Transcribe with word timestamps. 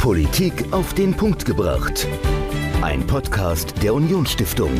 Politik 0.00 0.72
auf 0.72 0.94
den 0.94 1.14
Punkt 1.14 1.44
gebracht. 1.44 2.08
Ein 2.80 3.06
Podcast 3.06 3.74
der 3.82 3.92
Unionsstiftung. 3.92 4.70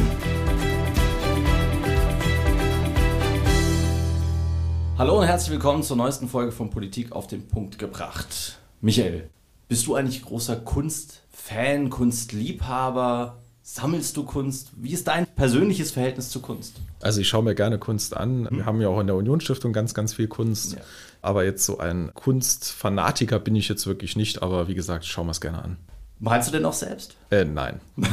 Hallo 4.97 5.19
und 5.19 5.27
herzlich 5.27 5.51
willkommen 5.51 5.83
zur 5.83 5.99
neuesten 5.99 6.27
Folge 6.27 6.53
von 6.53 6.71
Politik 6.71 7.13
auf 7.13 7.27
den 7.27 7.47
Punkt 7.47 7.79
gebracht. 7.79 8.59
Michael, 8.81 9.29
bist 9.69 9.87
du 9.87 9.95
eigentlich 9.95 10.23
großer 10.23 10.57
Kunstfan, 10.57 11.91
Kunstliebhaber? 11.91 13.37
Sammelst 13.63 14.17
du 14.17 14.25
Kunst? 14.25 14.71
Wie 14.75 14.93
ist 14.93 15.07
dein 15.07 15.27
persönliches 15.27 15.91
Verhältnis 15.91 16.31
zu 16.31 16.41
Kunst? 16.41 16.77
Also 17.03 17.21
ich 17.21 17.29
schaue 17.29 17.45
mir 17.45 17.55
gerne 17.55 17.79
Kunst 17.79 18.17
an. 18.17 18.49
Wir 18.51 18.65
haben 18.65 18.81
ja 18.81 18.89
auch 18.89 19.01
in 19.01 19.07
der 19.07 19.17
Unionsstiftung 19.17 19.75
ganz, 19.75 19.93
ganz 19.93 20.15
viel 20.15 20.29
Kunst. 20.29 20.73
Ja. 20.73 20.81
Aber 21.23 21.45
jetzt 21.45 21.65
so 21.65 21.79
ein 21.79 22.11
Kunstfanatiker 22.15 23.39
bin 23.39 23.57
ich 23.57 23.69
jetzt 23.69 23.87
wirklich 23.87 24.17
nicht. 24.17 24.43
Aber 24.43 24.69
wie 24.69 24.75
gesagt, 24.75 25.05
schauen 25.05 25.27
wir 25.27 25.33
es 25.33 25.41
gerne 25.41 25.63
an. 25.63 25.77
Malst 26.23 26.49
du 26.49 26.53
denn 26.53 26.67
auch 26.67 26.75
selbst? 26.75 27.17
Äh, 27.31 27.47
nein. 27.47 27.81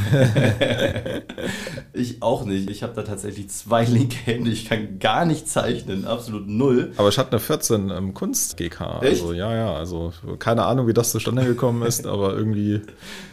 ich 1.93 2.23
auch 2.23 2.45
nicht. 2.45 2.69
Ich 2.69 2.81
habe 2.81 2.93
da 2.93 3.01
tatsächlich 3.01 3.49
zwei 3.49 3.83
linke 3.83 4.15
Hände. 4.15 4.49
Ich 4.49 4.69
kann 4.69 4.97
gar 4.99 5.25
nicht 5.25 5.49
zeichnen, 5.49 6.05
absolut 6.05 6.47
null. 6.47 6.93
Aber 6.95 7.09
ich 7.09 7.17
hatte 7.17 7.31
eine 7.31 7.41
14 7.41 7.89
im 7.89 8.13
Kunst-GK. 8.13 9.01
Echt? 9.01 9.21
Also 9.21 9.33
ja, 9.33 9.53
ja. 9.53 9.73
Also 9.73 10.13
keine 10.39 10.63
Ahnung, 10.63 10.87
wie 10.87 10.93
das 10.93 11.11
zustande 11.11 11.43
gekommen 11.43 11.81
ist, 11.81 12.07
aber 12.07 12.33
irgendwie 12.33 12.81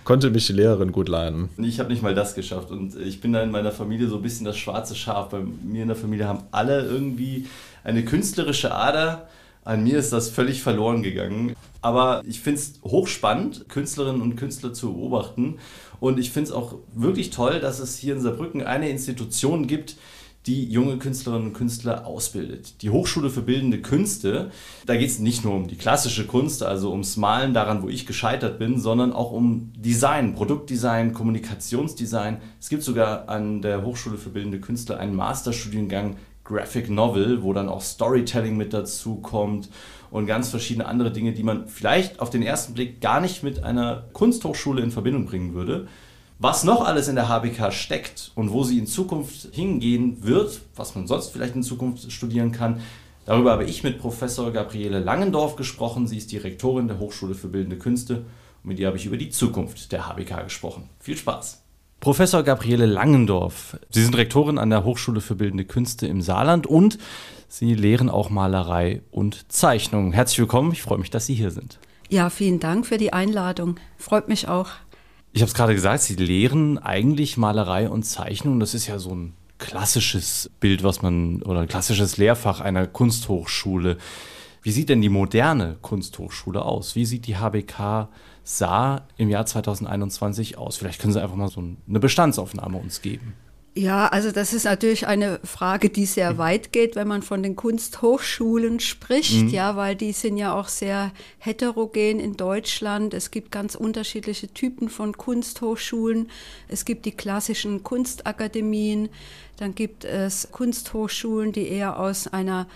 konnte 0.03 0.31
mich 0.31 0.48
die 0.48 0.55
Lehrerin 0.55 0.91
gut 0.91 1.09
leiden. 1.09 1.51
Ich 1.59 1.79
habe 1.79 1.91
nicht 1.91 2.03
mal 2.03 2.17
das 2.17 2.34
geschafft 2.34 2.73
und 2.73 2.97
ich 2.97 3.20
bin 3.20 3.33
da 3.33 3.45
in 3.45 3.53
meiner 3.53 3.70
Familie 3.70 4.09
so 4.09 4.17
ein 4.17 4.23
bisschen 4.23 4.45
das 4.45 4.56
schwarze 4.56 4.97
Schaf. 4.97 5.29
Bei 5.29 5.39
mir 5.39 5.83
in 5.83 5.89
der 5.89 5.97
Familie 5.97 6.27
haben 6.27 6.43
alle 6.51 6.84
irgendwie 6.84 7.47
eine 7.84 8.05
künstlerische 8.05 8.75
Ader. 8.75 9.29
An 9.65 9.83
mir 9.83 9.99
ist 9.99 10.13
das 10.13 10.29
völlig 10.29 10.63
verloren 10.63 11.03
gegangen. 11.03 11.55
Aber 11.81 12.23
ich 12.27 12.41
finde 12.41 12.61
es 12.61 12.81
hochspannend, 12.83 13.69
Künstlerinnen 13.69 14.23
und 14.23 14.37
Künstler 14.37 14.73
zu 14.73 14.95
beobachten. 14.95 15.59
Und 16.01 16.19
ich 16.19 16.31
finde 16.31 16.51
es 16.51 16.55
auch 16.55 16.77
wirklich 16.95 17.31
toll, 17.31 17.61
dass 17.61 17.79
es 17.79 17.97
hier 17.97 18.15
in 18.15 18.21
Saarbrücken 18.21 18.62
eine 18.62 18.89
Institution 18.89 19.67
gibt, 19.67 19.97
die 20.47 20.71
junge 20.71 20.98
Künstlerinnen 20.98 21.48
und 21.48 21.53
Künstler 21.55 22.06
ausbildet. 22.06 22.83
Die 22.83 22.91
Hochschule 22.91 23.31
für 23.31 23.41
Bildende 23.41 23.81
Künste, 23.81 24.51
da 24.84 24.95
geht 24.97 25.09
es 25.09 25.19
nicht 25.19 25.45
nur 25.45 25.55
um 25.55 25.69
die 25.69 25.77
klassische 25.77 26.27
Kunst, 26.27 26.62
also 26.62 26.91
ums 26.91 27.17
Malen, 27.17 27.55
daran, 27.55 27.83
wo 27.83 27.89
ich 27.89 28.06
gescheitert 28.06 28.59
bin, 28.59 28.78
sondern 28.78 29.12
auch 29.12 29.33
um 29.33 29.73
Design, 29.75 30.34
Produktdesign, 30.34 31.15
Kommunikationsdesign. 31.15 32.39
Es 32.61 32.69
gibt 32.69 32.83
sogar 32.83 33.28
an 33.31 33.62
der 33.62 33.84
Hochschule 33.84 34.19
für 34.19 34.28
Bildende 34.28 34.61
Künstler 34.61 34.99
einen 34.99 35.17
Masterstudiengang 35.17 36.17
Graphic 36.45 36.91
Novel, 36.91 37.42
wo 37.42 37.53
dann 37.53 37.69
auch 37.69 37.81
Storytelling 37.81 38.56
mit 38.56 38.73
dazu 38.73 39.17
kommt 39.17 39.70
und 40.11 40.27
ganz 40.27 40.50
verschiedene 40.50 40.87
andere 40.87 41.11
Dinge, 41.11 41.33
die 41.33 41.42
man 41.42 41.67
vielleicht 41.69 42.20
auf 42.20 42.31
den 42.31 42.42
ersten 42.42 42.75
Blick 42.75 43.00
gar 43.00 43.20
nicht 43.20 43.42
mit 43.42 43.64
einer 43.64 44.05
Kunsthochschule 44.12 44.83
in 44.83 44.91
Verbindung 44.91 45.27
bringen 45.27 45.55
würde. 45.55 45.89
Was 46.39 46.65
noch 46.65 46.84
alles 46.84 47.09
in 47.09 47.15
der 47.15 47.28
HBK 47.28 47.72
steckt 47.72 48.33
und 48.34 48.53
wo 48.53 48.62
sie 48.65 48.78
in 48.78 48.87
Zukunft 48.87 49.48
hingehen 49.53 50.22
wird, 50.22 50.61
was 50.77 50.95
man 50.95 51.06
sonst 51.06 51.31
vielleicht 51.31 51.55
in 51.55 51.62
Zukunft 51.62 52.12
studieren 52.12 52.53
kann, 52.53 52.81
darüber 53.25 53.53
habe 53.53 53.65
ich 53.65 53.83
mit 53.83 53.98
Professor 53.98 54.53
Gabriele 54.53 54.98
Langendorf 54.98 55.56
gesprochen. 55.56 56.06
Sie 56.06 56.19
ist 56.19 56.33
die 56.33 56.39
Rektorin 56.39 56.89
der 56.89 56.98
Hochschule 56.98 57.34
für 57.34 57.48
Bildende 57.48 57.78
Künste 57.78 58.27
und 58.62 58.69
mit 58.69 58.78
ihr 58.78 58.89
habe 58.89 58.98
ich 58.98 59.06
über 59.06 59.17
die 59.17 59.31
Zukunft 59.31 59.92
der 59.92 60.09
HBK 60.09 60.45
gesprochen. 60.45 60.91
Viel 61.00 61.17
Spaß! 61.17 61.64
Professor 62.05 62.42
Gabriele 62.42 62.84
Langendorf, 62.84 63.78
Sie 63.88 64.02
sind 64.02 64.14
Rektorin 64.14 64.58
an 64.58 64.69
der 64.69 64.84
Hochschule 64.84 65.22
für 65.22 65.36
Bildende 65.36 65.64
Künste 65.64 66.06
im 66.06 66.20
Saarland 66.20 66.66
und 66.66 66.98
Sie 67.48 67.72
lehren 67.72 68.10
auch 68.10 68.28
Malerei 68.28 69.00
und 69.10 69.50
Zeichnung. 69.50 70.12
Herzlich 70.12 70.38
willkommen, 70.38 70.72
ich 70.72 70.82
freue 70.82 70.98
mich, 70.98 71.08
dass 71.08 71.25
Sie 71.25 71.34
hier 71.34 71.50
sind. 71.50 71.78
Ja, 72.10 72.28
vielen 72.28 72.60
Dank 72.60 72.84
für 72.84 72.98
die 72.98 73.14
Einladung. 73.14 73.77
Freut 73.97 74.28
mich 74.28 74.48
auch. 74.48 74.69
Ich 75.32 75.41
habe 75.41 75.48
es 75.48 75.55
gerade 75.55 75.72
gesagt, 75.72 76.02
Sie 76.02 76.16
lehren 76.16 76.77
eigentlich 76.77 77.38
Malerei 77.38 77.88
und 77.88 78.02
Zeichnung. 78.02 78.60
Das 78.60 78.75
ist 78.75 78.87
ja 78.87 78.98
so 78.98 79.14
ein 79.14 79.32
klassisches 79.56 80.50
Bild, 80.60 80.82
was 80.82 81.00
man 81.00 81.41
oder 81.41 81.60
ein 81.60 81.69
klassisches 81.69 82.19
Lehrfach 82.19 82.60
einer 82.60 82.87
Kunsthochschule. 82.87 83.97
Wie 84.64 84.70
sieht 84.70 84.88
denn 84.88 85.02
die 85.02 85.10
moderne 85.10 85.76
Kunsthochschule 85.82 86.64
aus? 86.64 86.94
Wie 86.97 87.04
sieht 87.04 87.26
die 87.26 87.36
HBK 87.36 88.08
Saar 88.44 89.06
im 89.19 89.28
Jahr 89.28 89.44
2021 89.44 90.56
aus? 90.56 90.78
Vielleicht 90.78 91.02
können 91.02 91.12
Sie 91.12 91.22
einfach 91.22 91.36
mal 91.36 91.48
so 91.48 91.62
eine 91.86 92.00
Bestandsaufnahme 92.00 92.78
uns 92.78 93.02
geben. 93.02 93.34
Ja, 93.77 94.07
also 94.07 94.31
das 94.31 94.53
ist 94.53 94.65
natürlich 94.65 95.09
eine 95.09 95.41
Frage, 95.43 95.91
die 95.91 96.07
sehr 96.07 96.39
weit 96.39 96.71
geht, 96.73 96.95
wenn 96.95 97.09
man 97.09 97.23
von 97.23 97.43
den 97.43 97.57
Kunsthochschulen 97.57 98.79
spricht, 98.79 99.47
mhm. 99.47 99.49
ja, 99.49 99.75
weil 99.75 99.97
die 99.97 100.12
sind 100.12 100.37
ja 100.37 100.55
auch 100.55 100.69
sehr 100.69 101.11
heterogen 101.39 102.21
in 102.21 102.37
Deutschland. 102.37 103.15
Es 103.15 103.33
gibt 103.33 103.51
ganz 103.51 103.75
unterschiedliche 103.75 104.47
Typen 104.47 104.89
von 104.89 105.17
Kunsthochschulen. 105.17 106.31
Es 106.69 106.85
gibt 106.85 107.05
die 107.05 107.17
klassischen 107.17 107.83
Kunstakademien, 107.83 109.09
dann 109.57 109.75
gibt 109.75 110.05
es 110.05 110.49
Kunsthochschulen, 110.53 111.51
die 111.51 111.69
eher 111.69 111.99
aus 111.99 112.29
einer 112.29 112.69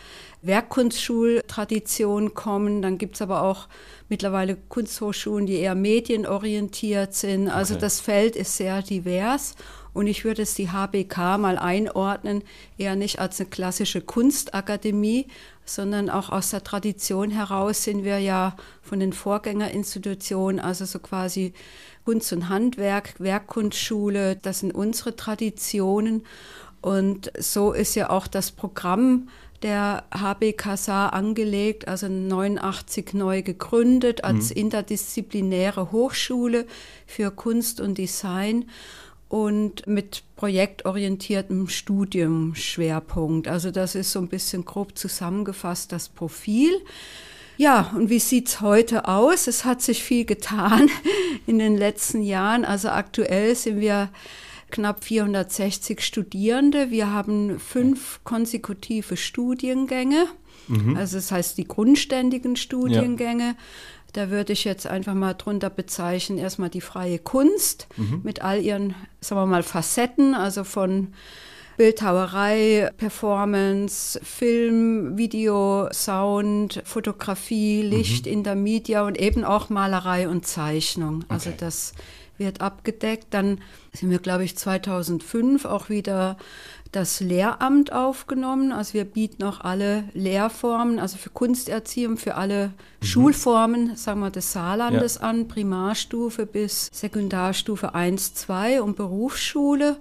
Werkkunstschultradition 0.42 2.34
kommen. 2.34 2.82
Dann 2.82 2.98
gibt 2.98 3.16
es 3.16 3.22
aber 3.22 3.42
auch 3.42 3.68
mittlerweile 4.08 4.56
Kunsthochschulen, 4.68 5.46
die 5.46 5.56
eher 5.56 5.74
medienorientiert 5.74 7.14
sind. 7.14 7.48
Also 7.48 7.74
okay. 7.74 7.80
das 7.80 8.00
Feld 8.00 8.36
ist 8.36 8.56
sehr 8.56 8.82
divers. 8.82 9.54
Und 9.98 10.06
ich 10.06 10.24
würde 10.24 10.42
es 10.42 10.54
die 10.54 10.70
HBK 10.70 11.38
mal 11.38 11.58
einordnen, 11.58 12.44
eher 12.76 12.94
nicht 12.94 13.18
als 13.18 13.40
eine 13.40 13.48
klassische 13.48 14.00
Kunstakademie, 14.00 15.26
sondern 15.64 16.08
auch 16.08 16.30
aus 16.30 16.50
der 16.50 16.62
Tradition 16.62 17.32
heraus 17.32 17.82
sind 17.82 18.04
wir 18.04 18.20
ja 18.20 18.54
von 18.80 19.00
den 19.00 19.12
Vorgängerinstitutionen, 19.12 20.60
also 20.60 20.84
so 20.84 21.00
quasi 21.00 21.52
Kunst 22.04 22.32
und 22.32 22.48
Handwerk, 22.48 23.18
Werkkunstschule, 23.18 24.36
das 24.36 24.60
sind 24.60 24.72
unsere 24.72 25.16
Traditionen. 25.16 26.24
Und 26.80 27.32
so 27.36 27.72
ist 27.72 27.96
ja 27.96 28.08
auch 28.08 28.28
das 28.28 28.52
Programm 28.52 29.28
der 29.62 30.04
HB 30.14 30.52
Kassar 30.56 31.12
angelegt, 31.12 31.88
also 31.88 32.06
89 32.06 33.14
neu 33.14 33.42
gegründet 33.42 34.22
als 34.22 34.50
mhm. 34.50 34.58
interdisziplinäre 34.58 35.90
Hochschule 35.90 36.66
für 37.04 37.32
Kunst 37.32 37.80
und 37.80 37.98
Design 37.98 38.66
und 39.28 39.86
mit 39.86 40.22
projektorientiertem 40.36 41.68
Studiumschwerpunkt. 41.68 43.48
Also 43.48 43.70
das 43.70 43.94
ist 43.94 44.12
so 44.12 44.18
ein 44.20 44.28
bisschen 44.28 44.64
grob 44.64 44.96
zusammengefasst 44.96 45.92
das 45.92 46.08
Profil. 46.08 46.72
Ja, 47.58 47.92
und 47.94 48.08
wie 48.08 48.20
sieht's 48.20 48.60
heute 48.60 49.06
aus? 49.08 49.48
Es 49.48 49.64
hat 49.64 49.82
sich 49.82 50.02
viel 50.02 50.24
getan 50.24 50.88
in 51.46 51.58
den 51.58 51.76
letzten 51.76 52.22
Jahren. 52.22 52.64
Also 52.64 52.88
aktuell 52.88 53.54
sind 53.54 53.80
wir 53.80 54.10
knapp 54.70 55.04
460 55.04 56.00
Studierende. 56.00 56.90
Wir 56.90 57.12
haben 57.12 57.58
fünf 57.58 58.20
konsekutive 58.24 59.16
Studiengänge. 59.16 60.26
Mhm. 60.68 60.96
Also 60.96 61.16
das 61.16 61.32
heißt 61.32 61.58
die 61.58 61.66
grundständigen 61.66 62.56
Studiengänge. 62.56 63.44
Ja. 63.44 63.56
Da 64.12 64.30
würde 64.30 64.54
ich 64.54 64.64
jetzt 64.64 64.86
einfach 64.86 65.14
mal 65.14 65.34
drunter 65.34 65.70
bezeichnen, 65.70 66.38
erstmal 66.38 66.70
die 66.70 66.80
freie 66.80 67.18
Kunst 67.18 67.88
mhm. 67.96 68.20
mit 68.24 68.42
all 68.42 68.60
ihren, 68.60 68.94
sagen 69.20 69.40
wir 69.40 69.46
mal, 69.46 69.62
Facetten, 69.62 70.34
also 70.34 70.64
von 70.64 71.12
Bildhauerei, 71.76 72.90
Performance, 72.96 74.18
Film, 74.24 75.16
Video, 75.16 75.88
Sound, 75.92 76.82
Fotografie, 76.84 77.82
Licht, 77.82 78.26
mhm. 78.26 78.32
Intermedia 78.32 79.06
und 79.06 79.18
eben 79.18 79.44
auch 79.44 79.70
Malerei 79.70 80.28
und 80.28 80.44
Zeichnung. 80.44 81.24
Also 81.28 81.50
okay. 81.50 81.58
das 81.60 81.92
wird 82.38 82.60
abgedeckt. 82.60 83.26
Dann 83.30 83.60
sind 83.92 84.10
wir, 84.10 84.18
glaube 84.18 84.44
ich, 84.44 84.56
2005 84.56 85.66
auch 85.66 85.88
wieder 85.88 86.36
das 86.92 87.20
Lehramt 87.20 87.92
aufgenommen. 87.92 88.72
Also 88.72 88.94
wir 88.94 89.04
bieten 89.04 89.44
auch 89.44 89.60
alle 89.60 90.04
Lehrformen, 90.14 90.98
also 90.98 91.18
für 91.18 91.30
Kunsterziehung, 91.30 92.16
für 92.16 92.34
alle 92.34 92.68
mhm. 93.00 93.06
Schulformen, 93.06 93.96
sagen 93.96 94.20
wir, 94.20 94.30
des 94.30 94.52
Saarlandes 94.52 95.16
ja. 95.16 95.22
an, 95.22 95.48
Primarstufe 95.48 96.46
bis 96.46 96.88
Sekundarstufe 96.92 97.94
1, 97.94 98.34
2 98.34 98.82
und 98.82 98.96
Berufsschule. 98.96 99.98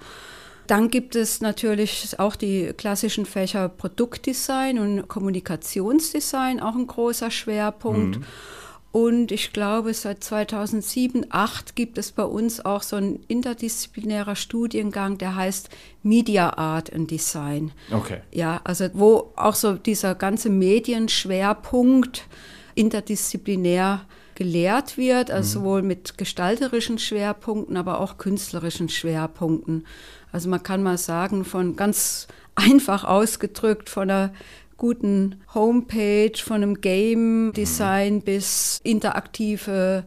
Dann 0.67 0.89
gibt 0.89 1.15
es 1.15 1.39
natürlich 1.39 2.19
auch 2.19 2.35
die 2.35 2.73
klassischen 2.77 3.25
Fächer 3.25 3.69
Produktdesign 3.69 4.79
und 4.79 5.07
Kommunikationsdesign, 5.07 6.59
auch 6.59 6.75
ein 6.75 6.87
großer 6.87 7.31
Schwerpunkt. 7.31 8.17
Mhm. 8.17 8.25
Und 8.91 9.31
ich 9.31 9.53
glaube, 9.53 9.93
seit 9.93 10.23
2007, 10.23 11.23
2008 11.29 11.75
gibt 11.75 11.97
es 11.97 12.11
bei 12.11 12.23
uns 12.23 12.63
auch 12.63 12.81
so 12.81 12.95
ein 12.95 13.19
interdisziplinärer 13.27 14.35
Studiengang, 14.35 15.17
der 15.17 15.35
heißt 15.35 15.69
Media 16.03 16.57
Art 16.57 16.93
and 16.93 17.11
Design. 17.11 17.71
Okay. 17.91 18.21
Ja, 18.31 18.61
also 18.63 18.89
wo 18.93 19.33
auch 19.35 19.55
so 19.55 19.73
dieser 19.73 20.15
ganze 20.15 20.49
Medienschwerpunkt 20.49 22.25
interdisziplinär 22.75 24.05
gelehrt 24.35 24.97
wird, 24.97 25.31
also 25.31 25.59
mhm. 25.59 25.63
sowohl 25.63 25.81
mit 25.81 26.17
gestalterischen 26.17 26.99
Schwerpunkten, 26.99 27.75
aber 27.75 27.99
auch 27.99 28.17
künstlerischen 28.17 28.87
Schwerpunkten. 28.87 29.85
Also 30.31 30.47
man 30.47 30.61
kann 30.61 30.83
mal 30.83 30.97
sagen, 30.97 31.43
von 31.43 31.75
ganz 31.75 32.27
einfach 32.55 33.03
ausgedrückt, 33.03 33.89
von 33.89 34.07
der 34.07 34.33
guten 34.77 35.41
Homepage, 35.53 36.37
von 36.37 36.57
einem 36.57 36.81
Game 36.81 37.51
Design 37.53 38.21
bis 38.21 38.79
interaktive 38.83 40.05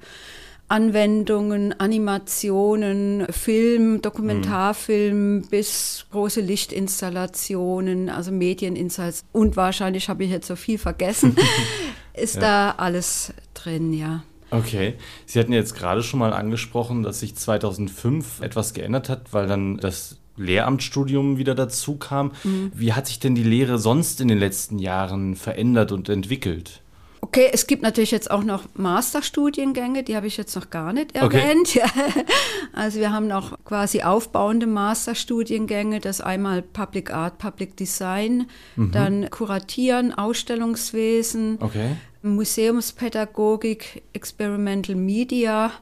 Anwendungen, 0.68 1.78
Animationen, 1.80 3.26
Film, 3.30 4.00
Dokumentarfilm 4.02 5.38
mhm. 5.38 5.48
bis 5.48 6.06
große 6.12 6.40
Lichtinstallationen, 6.40 8.08
also 8.08 8.30
Medieninsights 8.30 9.24
und 9.32 9.56
wahrscheinlich 9.56 10.08
habe 10.08 10.22
ich 10.22 10.30
jetzt 10.30 10.46
so 10.46 10.54
viel 10.54 10.78
vergessen, 10.78 11.36
ist 12.14 12.36
ja. 12.36 12.40
da 12.40 12.70
alles 12.78 13.34
drin, 13.52 13.92
ja. 13.92 14.22
Okay. 14.52 14.94
Sie 15.26 15.40
hatten 15.40 15.52
jetzt 15.52 15.74
gerade 15.74 16.04
schon 16.04 16.20
mal 16.20 16.32
angesprochen, 16.32 17.02
dass 17.02 17.20
sich 17.20 17.34
2005 17.34 18.40
etwas 18.40 18.72
geändert 18.72 19.08
hat, 19.08 19.32
weil 19.32 19.46
dann 19.46 19.76
das 19.76 20.18
Lehramtsstudium 20.40 21.38
wieder 21.38 21.54
dazu 21.54 21.96
kam. 21.96 22.32
Mhm. 22.44 22.72
Wie 22.74 22.92
hat 22.92 23.06
sich 23.06 23.18
denn 23.18 23.34
die 23.34 23.42
Lehre 23.44 23.78
sonst 23.78 24.20
in 24.20 24.28
den 24.28 24.38
letzten 24.38 24.78
Jahren 24.78 25.36
verändert 25.36 25.92
und 25.92 26.08
entwickelt? 26.08 26.82
Okay, 27.22 27.50
es 27.52 27.66
gibt 27.66 27.82
natürlich 27.82 28.10
jetzt 28.10 28.30
auch 28.30 28.42
noch 28.42 28.64
Masterstudiengänge, 28.74 30.02
die 30.02 30.16
habe 30.16 30.26
ich 30.26 30.36
jetzt 30.36 30.56
noch 30.56 30.70
gar 30.70 30.92
nicht 30.92 31.14
erwähnt. 31.14 31.70
Okay. 31.80 32.24
Also 32.72 33.00
wir 33.00 33.12
haben 33.12 33.26
noch 33.26 33.58
quasi 33.64 34.02
aufbauende 34.02 34.66
Masterstudiengänge, 34.66 36.00
das 36.00 36.20
einmal 36.20 36.62
Public 36.62 37.12
Art, 37.12 37.38
Public 37.38 37.76
Design, 37.76 38.46
mhm. 38.76 38.92
dann 38.92 39.30
Kuratieren, 39.30 40.14
Ausstellungswesen, 40.14 41.58
okay. 41.60 41.96
Museumspädagogik, 42.22 44.02
Experimental 44.12 44.96
Media. 44.96 45.72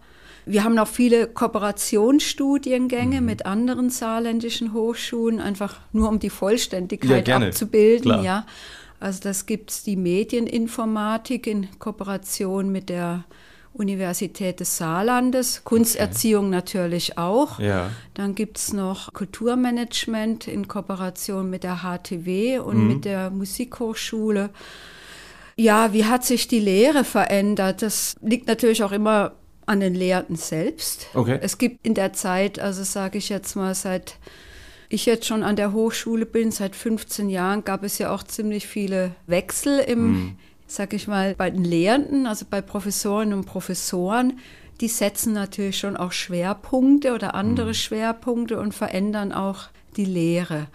Wir 0.48 0.64
haben 0.64 0.74
noch 0.74 0.88
viele 0.88 1.26
Kooperationsstudiengänge 1.26 3.20
mhm. 3.20 3.26
mit 3.26 3.46
anderen 3.46 3.90
saarländischen 3.90 4.72
Hochschulen, 4.72 5.40
einfach 5.40 5.76
nur 5.92 6.08
um 6.08 6.18
die 6.18 6.30
Vollständigkeit 6.30 7.28
ja, 7.28 7.36
abzubilden. 7.36 8.12
Klar. 8.12 8.24
Ja. 8.24 8.46
Also 8.98 9.20
das 9.22 9.46
gibt 9.46 9.70
es 9.70 9.84
die 9.84 9.96
Medieninformatik 9.96 11.46
in 11.46 11.68
Kooperation 11.78 12.72
mit 12.72 12.88
der 12.88 13.24
Universität 13.74 14.60
des 14.60 14.76
Saarlandes, 14.76 15.62
Kunsterziehung 15.64 16.46
okay. 16.46 16.54
natürlich 16.54 17.18
auch. 17.18 17.60
Ja. 17.60 17.90
Dann 18.14 18.34
gibt 18.34 18.58
es 18.58 18.72
noch 18.72 19.12
Kulturmanagement 19.12 20.48
in 20.48 20.66
Kooperation 20.66 21.48
mit 21.48 21.62
der 21.62 21.82
HTW 21.82 22.58
und 22.58 22.78
mhm. 22.78 22.88
mit 22.88 23.04
der 23.04 23.30
Musikhochschule. 23.30 24.50
Ja, 25.56 25.92
wie 25.92 26.06
hat 26.06 26.24
sich 26.24 26.48
die 26.48 26.60
Lehre 26.60 27.04
verändert? 27.04 27.82
Das 27.82 28.16
liegt 28.22 28.48
natürlich 28.48 28.82
auch 28.82 28.92
immer 28.92 29.32
an 29.68 29.80
den 29.80 29.94
Lehrenden 29.94 30.36
selbst. 30.36 31.08
Okay. 31.14 31.38
Es 31.42 31.58
gibt 31.58 31.86
in 31.86 31.94
der 31.94 32.12
Zeit, 32.12 32.58
also 32.58 32.82
sage 32.82 33.18
ich 33.18 33.28
jetzt 33.28 33.54
mal 33.54 33.74
seit 33.74 34.16
ich 34.88 35.06
jetzt 35.06 35.26
schon 35.26 35.42
an 35.42 35.56
der 35.56 35.72
Hochschule 35.72 36.24
bin, 36.24 36.50
seit 36.50 36.74
15 36.74 37.28
Jahren, 37.28 37.64
gab 37.64 37.84
es 37.84 37.98
ja 37.98 38.10
auch 38.10 38.22
ziemlich 38.22 38.66
viele 38.66 39.14
Wechsel 39.26 39.80
im, 39.80 40.10
mhm. 40.10 40.38
sag 40.66 40.94
ich 40.94 41.06
mal, 41.06 41.34
bei 41.34 41.50
den 41.50 41.64
Lehrenden, 41.64 42.26
also 42.26 42.46
bei 42.48 42.62
Professorinnen 42.62 43.38
und 43.38 43.44
Professoren. 43.44 44.38
Die 44.80 44.88
setzen 44.88 45.32
natürlich 45.34 45.78
schon 45.78 45.96
auch 45.96 46.12
Schwerpunkte 46.12 47.12
oder 47.12 47.34
andere 47.34 47.68
mhm. 47.68 47.74
Schwerpunkte 47.74 48.58
und 48.58 48.72
verändern 48.72 49.32
auch 49.32 49.68
die 49.96 50.06
Lehre. 50.06 50.68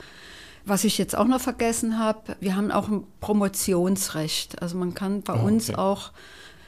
Was 0.66 0.84
ich 0.84 0.98
jetzt 0.98 1.18
auch 1.18 1.28
noch 1.28 1.42
vergessen 1.42 1.98
habe, 2.00 2.38
wir 2.40 2.56
haben 2.56 2.72
auch 2.72 2.90
ein 2.90 3.04
Promotionsrecht. 3.20 4.62
Also 4.62 4.78
man 4.78 4.94
kann 4.94 5.24
bei 5.24 5.34
oh, 5.34 5.46
uns 5.46 5.74
auch 5.74 6.12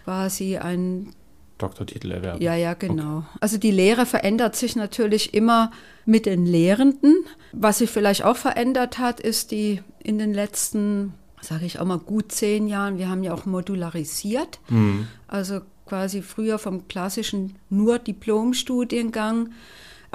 quasi 0.04 0.58
ein 0.58 1.14
Doktortitel 1.58 2.12
erwerben. 2.12 2.42
Ja, 2.42 2.56
ja, 2.56 2.74
genau. 2.74 3.20
Okay. 3.20 3.38
Also 3.40 3.58
die 3.58 3.72
Lehre 3.72 4.06
verändert 4.06 4.56
sich 4.56 4.76
natürlich 4.76 5.34
immer 5.34 5.72
mit 6.06 6.26
den 6.26 6.46
Lehrenden. 6.46 7.16
Was 7.54 7.78
sich 7.78 7.90
vielleicht 7.90 8.24
auch 8.24 8.38
verändert 8.38 8.98
hat, 8.98 9.20
ist 9.20 9.52
die 9.52 9.82
in 10.04 10.20
den 10.20 10.34
letzten, 10.34 11.14
sage 11.42 11.66
ich 11.66 11.80
auch 11.80 11.86
mal, 11.86 12.00
gut 12.00 12.32
zehn 12.32 12.68
Jahren, 12.68 12.98
wir 12.98 13.10
haben 13.10 13.24
ja 13.24 13.34
auch 13.34 13.46
modularisiert. 13.46 14.60
Mhm. 14.70 15.08
Also 15.28 15.62
quasi 15.86 16.22
früher 16.22 16.60
vom 16.60 16.88
klassischen 16.88 17.56
nur 17.70 18.00
Diplomstudiengang 18.00 19.50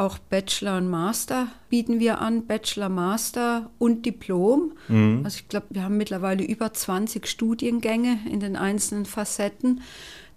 auch 0.00 0.18
Bachelor 0.18 0.78
und 0.78 0.88
Master 0.88 1.48
bieten 1.68 2.00
wir 2.00 2.20
an, 2.20 2.46
Bachelor, 2.46 2.88
Master 2.88 3.70
und 3.78 4.06
Diplom. 4.06 4.72
Mhm. 4.88 5.20
Also 5.24 5.36
ich 5.40 5.48
glaube, 5.48 5.66
wir 5.70 5.82
haben 5.82 5.98
mittlerweile 5.98 6.42
über 6.42 6.72
20 6.72 7.26
Studiengänge 7.26 8.18
in 8.30 8.40
den 8.40 8.56
einzelnen 8.56 9.04
Facetten. 9.04 9.82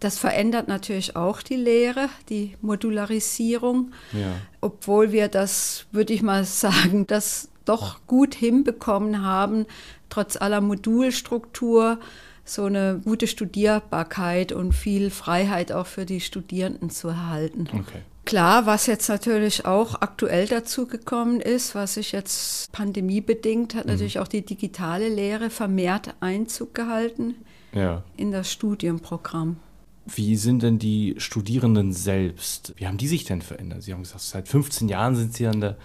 Das 0.03 0.19
verändert 0.19 0.67
natürlich 0.67 1.15
auch 1.15 1.41
die 1.41 1.55
Lehre, 1.55 2.09
die 2.29 2.57
Modularisierung, 2.61 3.91
ja. 4.11 4.35
obwohl 4.59 5.13
wir 5.13 5.29
das, 5.29 5.85
würde 5.91 6.13
ich 6.13 6.21
mal 6.21 6.43
sagen, 6.43 7.07
das 7.07 7.47
doch 7.63 8.05
gut 8.05 8.35
hinbekommen 8.35 9.23
haben, 9.23 9.65
trotz 10.09 10.35
aller 10.35 10.59
Modulstruktur 10.59 11.99
so 12.43 12.65
eine 12.65 12.99
gute 13.05 13.27
Studierbarkeit 13.27 14.51
und 14.51 14.73
viel 14.73 15.09
Freiheit 15.09 15.71
auch 15.71 15.87
für 15.87 16.05
die 16.05 16.19
Studierenden 16.19 16.89
zu 16.89 17.07
erhalten. 17.07 17.69
Okay. 17.71 18.01
Klar, 18.25 18.65
was 18.65 18.87
jetzt 18.87 19.07
natürlich 19.07 19.65
auch 19.65 19.95
aktuell 20.01 20.47
dazu 20.47 20.85
gekommen 20.85 21.39
ist, 21.39 21.75
was 21.75 21.93
sich 21.93 22.11
jetzt 22.11 22.73
pandemiebedingt 22.73 23.75
hat, 23.75 23.85
mhm. 23.85 23.91
natürlich 23.91 24.19
auch 24.19 24.27
die 24.27 24.45
digitale 24.45 25.07
Lehre 25.07 25.49
vermehrt 25.49 26.15
Einzug 26.19 26.73
gehalten 26.73 27.35
ja. 27.73 28.03
in 28.17 28.31
das 28.31 28.51
Studienprogramm. 28.51 29.57
Wie 30.05 30.35
sind 30.35 30.63
denn 30.63 30.79
die 30.79 31.15
Studierenden 31.17 31.93
selbst? 31.93 32.73
Wie 32.75 32.87
haben 32.87 32.97
die 32.97 33.07
sich 33.07 33.23
denn 33.23 33.41
verändert? 33.41 33.83
Sie 33.83 33.93
haben 33.93 34.03
gesagt, 34.03 34.21
seit 34.21 34.47
15 34.49 34.89
Jahren 34.89 35.15
sind 35.15 35.33
Sie 35.33 35.47
an 35.47 35.61
der, 35.61 35.77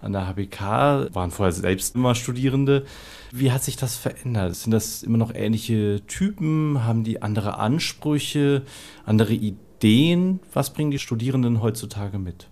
an 0.00 0.12
der 0.12 0.28
HBK, 0.28 1.12
waren 1.12 1.32
vorher 1.32 1.52
selbst 1.52 1.96
immer 1.96 2.14
Studierende. 2.14 2.84
Wie 3.32 3.50
hat 3.50 3.64
sich 3.64 3.76
das 3.76 3.96
verändert? 3.96 4.54
Sind 4.54 4.70
das 4.70 5.02
immer 5.02 5.18
noch 5.18 5.34
ähnliche 5.34 6.02
Typen? 6.06 6.84
Haben 6.84 7.02
die 7.02 7.20
andere 7.20 7.58
Ansprüche, 7.58 8.62
andere 9.04 9.34
Ideen? 9.34 10.38
Was 10.52 10.72
bringen 10.72 10.92
die 10.92 11.00
Studierenden 11.00 11.60
heutzutage 11.60 12.18
mit? 12.18 12.48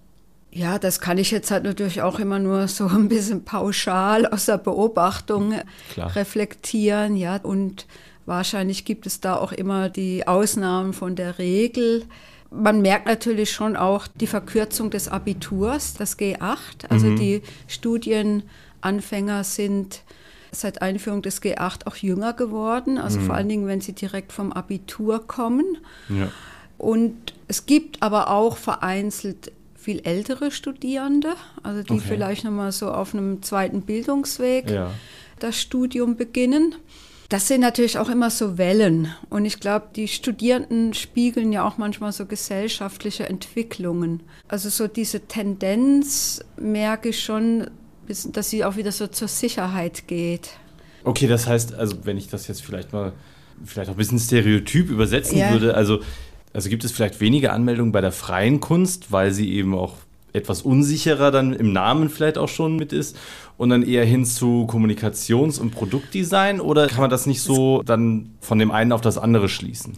Ja, 0.55 0.79
das 0.79 1.01
kann 1.01 1.17
ich 1.17 1.31
jetzt 1.31 1.51
halt 1.51 1.65
natürlich 1.65 2.03
auch 2.03 2.19
immer 2.19 2.39
nur 2.39 2.69
so 2.69 2.87
ein 2.87 3.09
bisschen 3.09 3.45
pauschal 3.45 4.27
aus 4.27 4.47
der 4.47 4.59
Beobachtung 4.59 5.55
Klar. 5.93 6.15
reflektieren, 6.15 7.17
ja, 7.17 7.37
und 7.37 7.87
Wahrscheinlich 8.27 8.85
gibt 8.85 9.07
es 9.07 9.21
da 9.21 9.37
auch 9.37 9.53
immer 9.53 9.89
die 9.89 10.27
Ausnahmen 10.27 10.93
von 10.93 11.17
der 11.17 11.39
Regel. 11.39 12.05
Man 12.51 12.83
merkt 12.83 13.07
natürlich 13.07 13.51
schon 13.51 13.77
auch 13.77 14.07
die 14.07 14.27
Verkürzung 14.27 14.91
des 14.91 15.09
Abiturs, 15.09 15.95
das 15.95 16.19
G8. 16.19 16.89
Also 16.89 17.07
mhm. 17.07 17.17
die 17.17 17.43
Studienanfänger 17.67 19.43
sind 19.45 20.03
seit 20.53 20.83
Einführung 20.83 21.23
des 21.23 21.43
G8 21.43 21.87
auch 21.87 21.97
jünger 21.97 22.35
geworden, 22.35 22.99
also 22.99 23.19
mhm. 23.19 23.27
vor 23.27 23.35
allen 23.35 23.49
Dingen, 23.49 23.67
wenn 23.67 23.81
sie 23.81 23.95
direkt 23.95 24.33
vom 24.33 24.53
Abitur 24.53 25.27
kommen. 25.27 25.79
Ja. 26.11 26.31
Und 26.77 27.33
es 27.49 27.67
gibt 27.67 28.03
aber 28.03 28.31
auch 28.31 28.57
vereinzelt 28.59 29.53
viel 29.75 30.01
ältere 30.05 30.51
Studierende, 30.51 31.35
also 31.63 31.83
die 31.83 31.95
okay. 31.95 32.05
vielleicht 32.07 32.45
nochmal 32.45 32.71
so 32.71 32.91
auf 32.91 33.15
einem 33.15 33.43
zweiten 33.43 33.83
Bildungsweg 33.83 34.71
ja. 34.71 34.91
das 35.39 35.61
Studium 35.61 36.17
beginnen. 36.17 36.75
Das 37.33 37.49
sind 37.49 37.63
natürlich 37.63 37.97
auch 37.97 38.11
immer 38.11 38.29
so 38.29 38.59
Wellen. 38.59 39.09
Und 39.31 39.47
ich 39.47 39.59
glaube, 39.59 39.87
die 39.97 40.07
Studierenden 40.07 40.93
spiegeln 40.93 41.51
ja 41.51 41.67
auch 41.67 41.79
manchmal 41.79 42.13
so 42.13 42.27
gesellschaftliche 42.27 43.27
Entwicklungen. 43.27 44.23
Also 44.49 44.69
so 44.69 44.87
diese 44.87 45.21
Tendenz 45.21 46.45
merke 46.59 47.09
ich 47.09 47.25
schon, 47.25 47.71
dass 48.07 48.51
sie 48.51 48.67
auch 48.67 48.77
wieder 48.77 48.93
so 48.93 49.07
zur 49.07 49.29
Sicherheit 49.29 50.09
geht. 50.09 50.51
Okay, 51.05 51.27
das 51.27 51.47
heißt, 51.47 51.73
also 51.73 52.05
wenn 52.05 52.19
ich 52.19 52.29
das 52.29 52.49
jetzt 52.49 52.63
vielleicht 52.63 52.93
mal, 52.93 53.15
vielleicht 53.65 53.89
auch 53.89 53.95
ein 53.95 53.97
bisschen 53.97 54.19
stereotyp 54.19 54.91
übersetzen 54.91 55.39
ja. 55.39 55.53
würde, 55.53 55.75
also, 55.75 56.01
also 56.53 56.69
gibt 56.69 56.85
es 56.85 56.93
vielleicht 56.93 57.19
weniger 57.21 57.55
Anmeldungen 57.55 57.93
bei 57.93 58.03
der 58.03 58.13
freien 58.13 58.61
Kunst, 58.61 59.11
weil 59.11 59.33
sie 59.33 59.55
eben 59.55 59.75
auch 59.75 59.95
etwas 60.33 60.63
unsicherer 60.63 61.31
dann 61.31 61.53
im 61.53 61.73
Namen 61.73 62.09
vielleicht 62.09 62.39
auch 62.39 62.49
schon 62.49 62.77
mit 62.77 62.93
ist 62.93 63.19
und 63.57 63.71
dann 63.71 63.83
eher 63.83 64.05
hin 64.05 64.25
zu 64.25 64.67
Kommunikations- 64.67 65.61
und 65.61 65.71
Produktdesign 65.71 66.61
oder 66.61 66.89
kann 66.89 67.01
man 67.01 67.11
das 67.11 67.27
nicht 67.27 67.43
so 67.43 67.83
dann 67.83 68.35
von 68.41 68.59
dem 68.59 68.71
einen 68.71 68.93
auf 68.93 69.01
das 69.01 69.19
andere 69.19 69.49
schließen? 69.49 69.97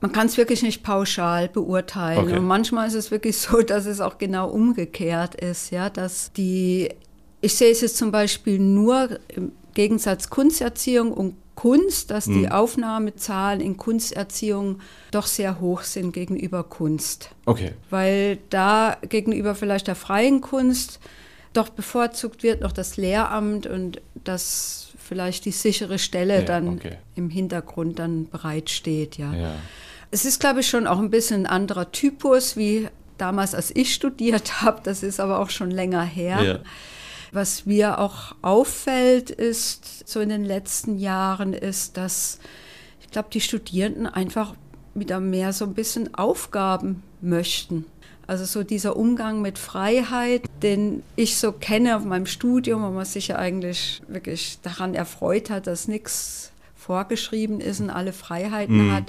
Man 0.00 0.12
kann 0.12 0.26
es 0.26 0.36
wirklich 0.36 0.62
nicht 0.62 0.82
pauschal 0.82 1.48
beurteilen. 1.48 2.24
Okay. 2.24 2.36
Und 2.36 2.44
manchmal 2.44 2.86
ist 2.88 2.94
es 2.94 3.10
wirklich 3.10 3.38
so, 3.38 3.62
dass 3.66 3.86
es 3.86 4.00
auch 4.00 4.18
genau 4.18 4.50
umgekehrt 4.50 5.34
ist, 5.34 5.70
ja, 5.70 5.88
dass 5.88 6.32
die, 6.32 6.90
ich 7.40 7.54
sehe 7.54 7.70
es 7.70 7.80
jetzt 7.80 7.96
zum 7.96 8.10
Beispiel 8.10 8.58
nur 8.58 9.18
im 9.28 9.52
Gegensatz 9.72 10.28
Kunsterziehung 10.28 11.12
und 11.12 11.36
Kunst, 11.54 12.10
dass 12.10 12.24
die 12.24 12.46
hm. 12.46 12.52
Aufnahmezahlen 12.52 13.60
in 13.60 13.76
Kunsterziehung 13.76 14.80
doch 15.10 15.26
sehr 15.26 15.60
hoch 15.60 15.82
sind 15.82 16.12
gegenüber 16.12 16.64
Kunst. 16.64 17.30
Okay. 17.46 17.72
Weil 17.90 18.38
da 18.50 18.96
gegenüber 19.08 19.54
vielleicht 19.54 19.86
der 19.86 19.94
freien 19.94 20.40
Kunst 20.40 20.98
doch 21.52 21.68
bevorzugt 21.68 22.42
wird 22.42 22.60
noch 22.60 22.72
das 22.72 22.96
Lehramt 22.96 23.66
und 23.66 24.00
dass 24.24 24.88
vielleicht 24.98 25.44
die 25.44 25.52
sichere 25.52 25.98
Stelle 25.98 26.40
ja, 26.40 26.42
dann 26.42 26.68
okay. 26.68 26.98
im 27.14 27.30
Hintergrund 27.30 27.98
dann 27.98 28.28
bereitsteht, 28.28 29.18
ja. 29.18 29.32
ja. 29.32 29.54
Es 30.10 30.24
ist, 30.24 30.40
glaube 30.40 30.60
ich, 30.60 30.68
schon 30.68 30.86
auch 30.86 30.98
ein 30.98 31.10
bisschen 31.10 31.42
ein 31.42 31.46
anderer 31.46 31.92
Typus, 31.92 32.56
wie 32.56 32.88
damals, 33.18 33.54
als 33.54 33.70
ich 33.74 33.94
studiert 33.94 34.62
habe. 34.62 34.80
Das 34.82 35.02
ist 35.02 35.20
aber 35.20 35.38
auch 35.38 35.50
schon 35.50 35.70
länger 35.70 36.02
her. 36.02 36.42
Ja. 36.42 36.58
Was 37.34 37.66
mir 37.66 37.98
auch 37.98 38.36
auffällt, 38.42 39.28
ist 39.28 40.08
so 40.08 40.20
in 40.20 40.28
den 40.28 40.44
letzten 40.44 40.98
Jahren, 40.98 41.52
ist, 41.52 41.96
dass 41.96 42.38
ich 43.00 43.10
glaube, 43.10 43.28
die 43.32 43.40
Studierenden 43.40 44.06
einfach 44.06 44.54
wieder 44.94 45.18
mehr 45.18 45.52
so 45.52 45.64
ein 45.64 45.74
bisschen 45.74 46.14
Aufgaben 46.14 47.02
möchten. 47.20 47.86
Also 48.28 48.44
so 48.44 48.62
dieser 48.62 48.96
Umgang 48.96 49.42
mit 49.42 49.58
Freiheit, 49.58 50.42
den 50.62 51.02
ich 51.16 51.36
so 51.36 51.50
kenne 51.50 51.96
auf 51.96 52.04
meinem 52.04 52.26
Studium, 52.26 52.84
wo 52.84 52.90
man 52.90 53.04
sich 53.04 53.26
ja 53.26 53.36
eigentlich 53.36 54.00
wirklich 54.06 54.60
daran 54.62 54.94
erfreut 54.94 55.50
hat, 55.50 55.66
dass 55.66 55.88
nichts 55.88 56.52
vorgeschrieben 56.76 57.60
ist 57.60 57.80
und 57.80 57.90
alle 57.90 58.12
Freiheiten 58.12 58.86
mhm. 58.86 58.92
hat. 58.92 59.04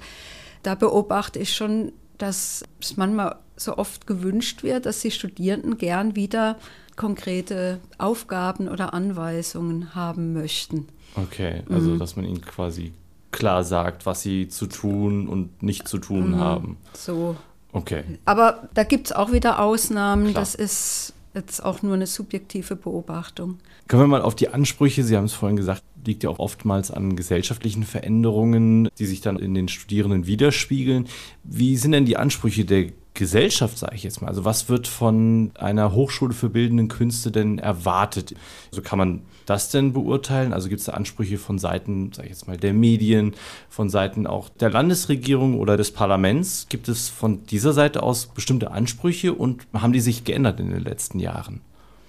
Da 0.63 0.74
beobachte 0.74 1.38
ich 1.38 1.53
schon, 1.53 1.91
dass 2.17 2.63
es 2.82 2.98
manchmal 2.98 3.36
so 3.55 3.77
oft 3.77 4.08
gewünscht 4.08 4.63
wird, 4.63 4.88
dass 4.88 5.01
die 5.01 5.12
Studierenden 5.12 5.77
gern 5.77 6.15
wieder 6.15 6.58
konkrete 6.95 7.79
Aufgaben 7.97 8.67
oder 8.67 8.93
Anweisungen 8.93 9.95
haben 9.95 10.33
möchten. 10.33 10.87
Okay, 11.15 11.63
also 11.69 11.91
mhm. 11.91 11.99
dass 11.99 12.15
man 12.15 12.25
ihnen 12.25 12.41
quasi 12.41 12.93
klar 13.31 13.63
sagt, 13.63 14.05
was 14.05 14.21
sie 14.21 14.47
zu 14.47 14.67
tun 14.67 15.27
und 15.27 15.61
nicht 15.61 15.87
zu 15.87 15.97
tun 15.97 16.31
mhm. 16.31 16.39
haben. 16.39 16.77
So. 16.93 17.35
Okay. 17.73 18.03
Aber 18.23 18.69
da 18.73 18.83
gibt 18.83 19.07
es 19.07 19.11
auch 19.11 19.33
wieder 19.33 19.59
Ausnahmen. 19.59 20.31
Klar. 20.31 20.41
Das 20.41 20.55
ist 20.55 21.13
jetzt 21.33 21.63
auch 21.63 21.81
nur 21.81 21.95
eine 21.95 22.07
subjektive 22.07 22.77
Beobachtung. 22.77 23.59
Kommen 23.89 24.03
wir 24.03 24.07
mal 24.07 24.21
auf 24.21 24.35
die 24.35 24.47
Ansprüche. 24.47 25.03
Sie 25.03 25.17
haben 25.17 25.25
es 25.25 25.33
vorhin 25.33 25.57
gesagt, 25.57 25.83
liegt 26.05 26.23
ja 26.23 26.29
auch 26.29 26.39
oftmals 26.39 26.91
an 26.91 27.15
gesellschaftlichen 27.15 27.83
Veränderungen, 27.83 28.89
die 28.97 29.05
sich 29.05 29.21
dann 29.21 29.37
in 29.37 29.53
den 29.53 29.67
Studierenden 29.67 30.27
widerspiegeln. 30.27 31.07
Wie 31.43 31.75
sind 31.75 31.91
denn 31.91 32.05
die 32.05 32.15
Ansprüche 32.17 32.63
der 32.63 32.91
Gesellschaft, 33.15 33.77
sage 33.77 33.95
ich 33.95 34.03
jetzt 34.03 34.22
mal? 34.22 34.27
Also 34.27 34.45
was 34.45 34.69
wird 34.69 34.88
von 34.88 35.51
einer 35.55 35.93
Hochschule 35.93 36.34
für 36.34 36.50
bildende 36.50 36.88
Künste 36.88 37.31
denn 37.31 37.57
erwartet? 37.57 38.36
Also 38.72 38.81
kann 38.81 39.00
man 39.00 39.22
das 39.45 39.69
denn 39.69 39.93
beurteilen? 39.93 40.53
Also 40.53 40.69
gibt 40.69 40.79
es 40.79 40.86
da 40.86 40.93
Ansprüche 40.93 41.38
von 41.38 41.57
Seiten, 41.57 42.12
sage 42.13 42.27
ich 42.27 42.34
jetzt 42.34 42.48
mal, 42.48 42.57
der 42.57 42.74
Medien, 42.74 43.34
von 43.69 43.89
Seiten 43.89 44.27
auch 44.27 44.50
der 44.50 44.69
Landesregierung 44.69 45.60
oder 45.60 45.77
des 45.77 45.91
Parlaments? 45.91 46.67
Gibt 46.69 46.88
es 46.88 47.10
von 47.10 47.45
dieser 47.45 47.74
Seite 47.74 48.03
aus 48.03 48.27
bestimmte 48.27 48.72
Ansprüche 48.72 49.34
und 49.34 49.65
haben 49.74 49.93
die 49.93 50.01
sich 50.01 50.24
geändert 50.24 50.60
in 50.60 50.69
den 50.69 50.84
letzten 50.84 51.19
Jahren? 51.19 51.62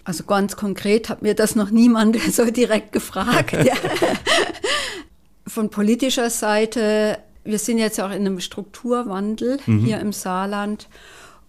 Also 0.04 0.24
ganz 0.24 0.56
konkret 0.56 1.08
hat 1.08 1.22
mir 1.22 1.34
das 1.34 1.56
noch 1.56 1.70
niemand 1.70 2.20
so 2.32 2.50
direkt 2.50 2.92
gefragt. 2.92 3.52
ja. 3.52 3.74
Von 5.48 5.70
politischer 5.70 6.28
Seite 6.28 7.18
wir 7.46 7.58
sind 7.58 7.78
jetzt 7.78 8.00
auch 8.00 8.10
in 8.10 8.26
einem 8.26 8.40
Strukturwandel 8.40 9.58
mhm. 9.66 9.84
hier 9.84 10.00
im 10.00 10.12
Saarland. 10.12 10.88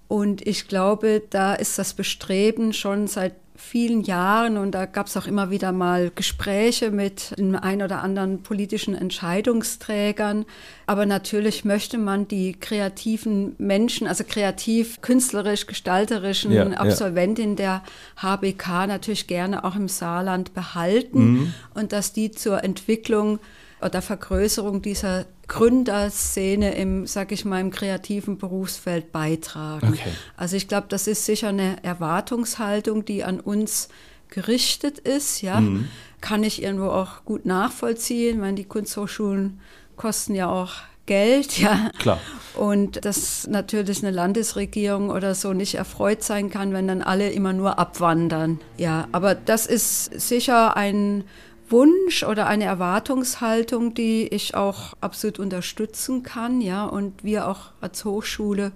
Und 0.07 0.45
ich 0.47 0.67
glaube, 0.67 1.23
da 1.29 1.53
ist 1.53 1.77
das 1.77 1.93
Bestreben 1.93 2.71
schon 2.71 3.07
seit 3.07 3.33
vielen 3.57 4.03
Jahren 4.03 4.57
und 4.57 4.71
da 4.71 4.85
gab 4.85 5.07
es 5.07 5.17
auch 5.17 5.25
immer 5.25 5.49
wieder 5.49 5.71
mal 5.71 6.11
Gespräche 6.13 6.91
mit 6.91 7.37
dem 7.37 7.55
ein 7.55 7.81
oder 7.81 8.03
anderen 8.03 8.43
politischen 8.43 8.95
Entscheidungsträgern. 8.95 10.45
Aber 10.85 11.05
natürlich 11.05 11.65
möchte 11.65 11.97
man 11.97 12.27
die 12.27 12.53
kreativen 12.53 13.55
Menschen, 13.57 14.07
also 14.07 14.23
kreativ, 14.23 15.01
künstlerisch, 15.01 15.65
gestalterischen 15.65 16.51
ja, 16.51 16.67
Absolventinnen 16.67 17.57
ja. 17.57 17.81
der 18.17 18.37
HBK 18.37 18.87
natürlich 18.87 19.27
gerne 19.27 19.63
auch 19.63 19.75
im 19.75 19.89
Saarland 19.89 20.53
behalten 20.53 21.31
mhm. 21.31 21.53
und 21.73 21.91
dass 21.91 22.13
die 22.13 22.31
zur 22.31 22.63
Entwicklung 22.63 23.39
oder 23.81 24.01
Vergrößerung 24.01 24.81
dieser 24.81 25.25
Gründerszene 25.47 26.75
im, 26.75 27.07
sag 27.07 27.31
ich 27.31 27.45
mal, 27.45 27.61
im 27.61 27.71
kreativen 27.71 28.37
Berufsfeld 28.37 29.11
beitragen. 29.11 29.93
Okay. 29.93 30.11
Also 30.35 30.57
ich 30.57 30.67
glaube, 30.67 30.87
das 30.89 31.07
ist 31.07 31.25
sicher 31.25 31.49
eine 31.49 31.81
Erwartungshaltung, 31.83 33.05
die 33.05 33.23
an 33.23 33.39
uns 33.39 33.87
gerichtet 34.29 34.99
ist, 34.99 35.41
ja. 35.41 35.61
Mhm. 35.61 35.87
Kann 36.19 36.43
ich 36.43 36.61
irgendwo 36.61 36.87
auch 36.87 37.23
gut 37.23 37.45
nachvollziehen. 37.45 38.41
weil 38.41 38.55
die 38.55 38.65
Kunsthochschulen 38.65 39.59
kosten 39.95 40.35
ja 40.35 40.49
auch 40.49 40.73
Geld, 41.05 41.57
ja. 41.57 41.91
Klar. 41.97 42.19
Und 42.55 43.05
dass 43.05 43.47
natürlich 43.47 44.03
eine 44.03 44.11
Landesregierung 44.11 45.09
oder 45.09 45.33
so 45.33 45.53
nicht 45.53 45.75
erfreut 45.75 46.23
sein 46.23 46.49
kann, 46.49 46.73
wenn 46.73 46.87
dann 46.87 47.01
alle 47.01 47.31
immer 47.31 47.53
nur 47.53 47.79
abwandern. 47.79 48.59
Ja, 48.77 49.07
aber 49.13 49.33
das 49.33 49.65
ist 49.65 50.19
sicher 50.19 50.75
ein 50.75 51.23
Wunsch 51.69 52.23
oder 52.23 52.47
eine 52.47 52.65
Erwartungshaltung, 52.65 53.93
die 53.93 54.27
ich 54.27 54.55
auch 54.55 54.93
absolut 55.01 55.39
unterstützen 55.39 56.23
kann, 56.23 56.61
ja, 56.61 56.85
und 56.85 57.23
wir 57.23 57.47
auch 57.47 57.71
als 57.81 58.05
Hochschule 58.05 58.71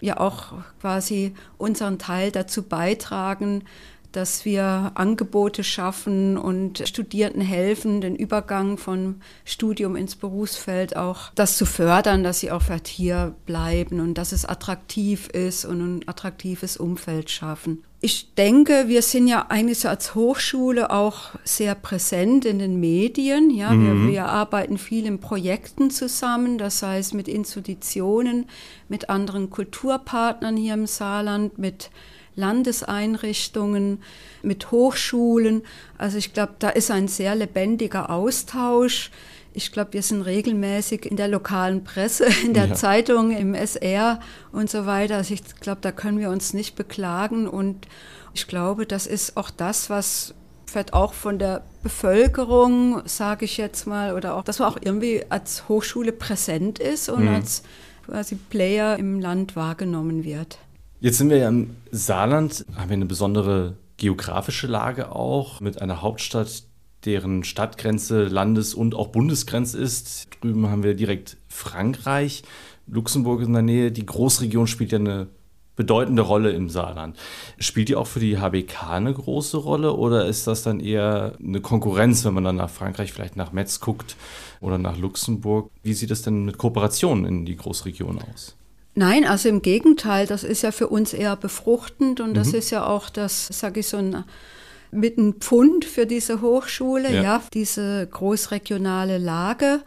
ja 0.00 0.18
auch 0.18 0.52
quasi 0.80 1.34
unseren 1.56 1.98
Teil 1.98 2.30
dazu 2.30 2.62
beitragen, 2.62 3.64
dass 4.12 4.44
wir 4.44 4.92
Angebote 4.94 5.62
schaffen 5.64 6.38
und 6.38 6.86
Studierenden 6.86 7.42
helfen, 7.42 8.00
den 8.00 8.16
Übergang 8.16 8.78
von 8.78 9.20
Studium 9.44 9.96
ins 9.96 10.16
Berufsfeld 10.16 10.96
auch 10.96 11.30
das 11.34 11.56
zu 11.56 11.66
fördern, 11.66 12.24
dass 12.24 12.40
sie 12.40 12.50
auch 12.50 12.62
hier 12.86 13.34
bleiben 13.46 14.00
und 14.00 14.14
dass 14.14 14.32
es 14.32 14.44
attraktiv 14.44 15.28
ist 15.28 15.64
und 15.64 15.80
ein 15.80 16.08
attraktives 16.08 16.76
Umfeld 16.76 17.30
schaffen. 17.30 17.84
Ich 18.00 18.34
denke, 18.34 18.84
wir 18.86 19.02
sind 19.02 19.26
ja 19.26 19.46
eigentlich 19.48 19.80
so 19.80 19.88
als 19.88 20.14
Hochschule 20.14 20.90
auch 20.90 21.30
sehr 21.42 21.74
präsent 21.74 22.44
in 22.44 22.60
den 22.60 22.78
Medien. 22.78 23.50
Ja, 23.50 23.72
mhm. 23.72 24.06
wir, 24.06 24.12
wir, 24.12 24.26
arbeiten 24.26 24.78
viel 24.78 25.04
in 25.04 25.18
Projekten 25.18 25.90
zusammen, 25.90 26.58
das 26.58 26.80
heißt 26.82 27.14
mit 27.14 27.26
Institutionen, 27.26 28.46
mit 28.88 29.10
anderen 29.10 29.50
Kulturpartnern 29.50 30.56
hier 30.56 30.74
im 30.74 30.86
Saarland, 30.86 31.58
mit 31.58 31.90
Landeseinrichtungen, 32.38 34.00
mit 34.42 34.70
Hochschulen. 34.70 35.62
Also 35.96 36.18
ich 36.18 36.32
glaube, 36.32 36.54
da 36.58 36.70
ist 36.70 36.90
ein 36.90 37.08
sehr 37.08 37.34
lebendiger 37.34 38.10
Austausch. 38.10 39.10
Ich 39.52 39.72
glaube, 39.72 39.94
wir 39.94 40.02
sind 40.02 40.22
regelmäßig 40.22 41.06
in 41.06 41.16
der 41.16 41.28
lokalen 41.28 41.84
Presse, 41.84 42.26
in 42.44 42.54
der 42.54 42.68
ja. 42.68 42.74
Zeitung, 42.74 43.36
im 43.36 43.54
SR 43.54 44.20
und 44.52 44.70
so 44.70 44.86
weiter. 44.86 45.16
Also 45.16 45.34
ich 45.34 45.42
glaube, 45.60 45.80
da 45.80 45.92
können 45.92 46.18
wir 46.18 46.30
uns 46.30 46.54
nicht 46.54 46.76
beklagen. 46.76 47.48
Und 47.48 47.86
ich 48.34 48.46
glaube, 48.46 48.86
das 48.86 49.06
ist 49.06 49.36
auch 49.36 49.50
das, 49.50 49.90
was 49.90 50.34
vielleicht 50.66 50.92
auch 50.92 51.14
von 51.14 51.38
der 51.38 51.62
Bevölkerung, 51.82 53.02
sage 53.06 53.46
ich 53.46 53.56
jetzt 53.56 53.86
mal, 53.86 54.14
oder 54.14 54.34
auch, 54.34 54.44
dass 54.44 54.58
man 54.58 54.70
auch 54.70 54.78
irgendwie 54.80 55.24
als 55.30 55.68
Hochschule 55.68 56.12
präsent 56.12 56.78
ist 56.78 57.08
und 57.08 57.22
mhm. 57.22 57.34
als 57.34 57.62
quasi 58.04 58.34
Player 58.36 58.98
im 58.98 59.18
Land 59.18 59.56
wahrgenommen 59.56 60.24
wird. 60.24 60.58
Jetzt 61.00 61.18
sind 61.18 61.30
wir 61.30 61.36
ja 61.36 61.48
im 61.48 61.76
Saarland, 61.92 62.66
haben 62.74 62.88
wir 62.88 62.94
eine 62.94 63.06
besondere 63.06 63.76
geografische 63.98 64.66
Lage 64.66 65.14
auch 65.14 65.60
mit 65.60 65.80
einer 65.80 66.02
Hauptstadt, 66.02 66.64
deren 67.04 67.44
Stadtgrenze, 67.44 68.24
Landes- 68.24 68.74
und 68.74 68.96
auch 68.96 69.06
Bundesgrenze 69.06 69.78
ist. 69.78 70.28
Drüben 70.40 70.68
haben 70.68 70.82
wir 70.82 70.94
direkt 70.94 71.36
Frankreich, 71.46 72.42
Luxemburg 72.88 73.42
in 73.42 73.52
der 73.52 73.62
Nähe. 73.62 73.92
Die 73.92 74.04
Großregion 74.04 74.66
spielt 74.66 74.90
ja 74.90 74.98
eine 74.98 75.28
bedeutende 75.76 76.22
Rolle 76.22 76.50
im 76.50 76.68
Saarland. 76.68 77.16
Spielt 77.60 77.88
die 77.88 77.94
auch 77.94 78.08
für 78.08 78.18
die 78.18 78.38
HBK 78.38 78.90
eine 78.90 79.14
große 79.14 79.58
Rolle 79.58 79.92
oder 79.92 80.26
ist 80.26 80.48
das 80.48 80.64
dann 80.64 80.80
eher 80.80 81.34
eine 81.38 81.60
Konkurrenz, 81.60 82.24
wenn 82.24 82.34
man 82.34 82.42
dann 82.42 82.56
nach 82.56 82.70
Frankreich, 82.70 83.12
vielleicht 83.12 83.36
nach 83.36 83.52
Metz 83.52 83.78
guckt 83.78 84.16
oder 84.60 84.78
nach 84.78 84.98
Luxemburg? 84.98 85.70
Wie 85.84 85.94
sieht 85.94 86.10
es 86.10 86.22
denn 86.22 86.44
mit 86.44 86.58
Kooperationen 86.58 87.24
in 87.24 87.46
die 87.46 87.56
Großregion 87.56 88.18
aus? 88.32 88.57
Nein, 88.98 89.24
also 89.24 89.48
im 89.48 89.62
Gegenteil, 89.62 90.26
das 90.26 90.42
ist 90.42 90.62
ja 90.62 90.72
für 90.72 90.88
uns 90.88 91.12
eher 91.12 91.36
befruchtend 91.36 92.20
und 92.20 92.34
das 92.34 92.48
mhm. 92.48 92.58
ist 92.58 92.70
ja 92.70 92.84
auch 92.84 93.10
das, 93.10 93.46
sage 93.46 93.80
ich 93.80 93.86
so 93.86 93.96
ein 93.96 94.24
mit 94.90 95.18
einem 95.18 95.34
Pfund 95.34 95.84
für 95.84 96.04
diese 96.04 96.40
Hochschule, 96.40 97.12
ja. 97.14 97.22
ja, 97.22 97.42
diese 97.54 98.08
großregionale 98.10 99.18
Lage. 99.18 99.82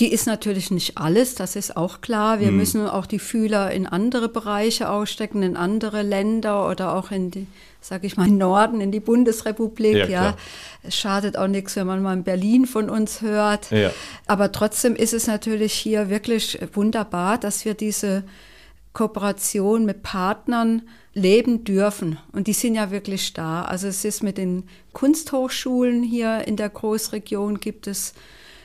Die 0.00 0.10
ist 0.10 0.26
natürlich 0.26 0.70
nicht 0.70 0.96
alles, 0.96 1.34
das 1.34 1.54
ist 1.54 1.76
auch 1.76 2.00
klar. 2.00 2.40
Wir 2.40 2.50
mhm. 2.50 2.56
müssen 2.56 2.86
auch 2.86 3.06
die 3.06 3.18
Fühler 3.18 3.70
in 3.70 3.86
andere 3.86 4.28
Bereiche 4.28 4.88
ausstecken, 4.88 5.42
in 5.42 5.56
andere 5.56 6.02
Länder 6.02 6.68
oder 6.68 6.94
auch 6.94 7.10
in 7.10 7.30
die, 7.30 7.46
sag 7.80 8.04
ich 8.04 8.16
mal, 8.16 8.28
Norden, 8.28 8.80
in 8.80 8.90
die 8.90 9.00
Bundesrepublik. 9.00 9.96
Ja, 9.96 10.06
ja. 10.06 10.36
Es 10.82 10.96
schadet 10.96 11.36
auch 11.36 11.46
nichts, 11.46 11.76
wenn 11.76 11.86
man 11.86 12.02
mal 12.02 12.14
in 12.14 12.24
Berlin 12.24 12.66
von 12.66 12.88
uns 12.88 13.20
hört. 13.20 13.70
Ja. 13.70 13.90
Aber 14.26 14.50
trotzdem 14.50 14.96
ist 14.96 15.12
es 15.12 15.26
natürlich 15.26 15.74
hier 15.74 16.08
wirklich 16.08 16.58
wunderbar, 16.72 17.38
dass 17.38 17.64
wir 17.64 17.74
diese 17.74 18.24
Kooperation 18.94 19.84
mit 19.84 20.02
Partnern 20.02 20.82
leben 21.14 21.64
dürfen. 21.64 22.18
Und 22.32 22.46
die 22.46 22.52
sind 22.52 22.74
ja 22.74 22.90
wirklich 22.90 23.34
da. 23.34 23.62
Also 23.62 23.88
es 23.88 24.04
ist 24.04 24.22
mit 24.22 24.38
den 24.38 24.64
Kunsthochschulen 24.92 26.02
hier 26.02 26.46
in 26.46 26.56
der 26.56 26.70
Großregion 26.70 27.60
gibt 27.60 27.86
es 27.86 28.14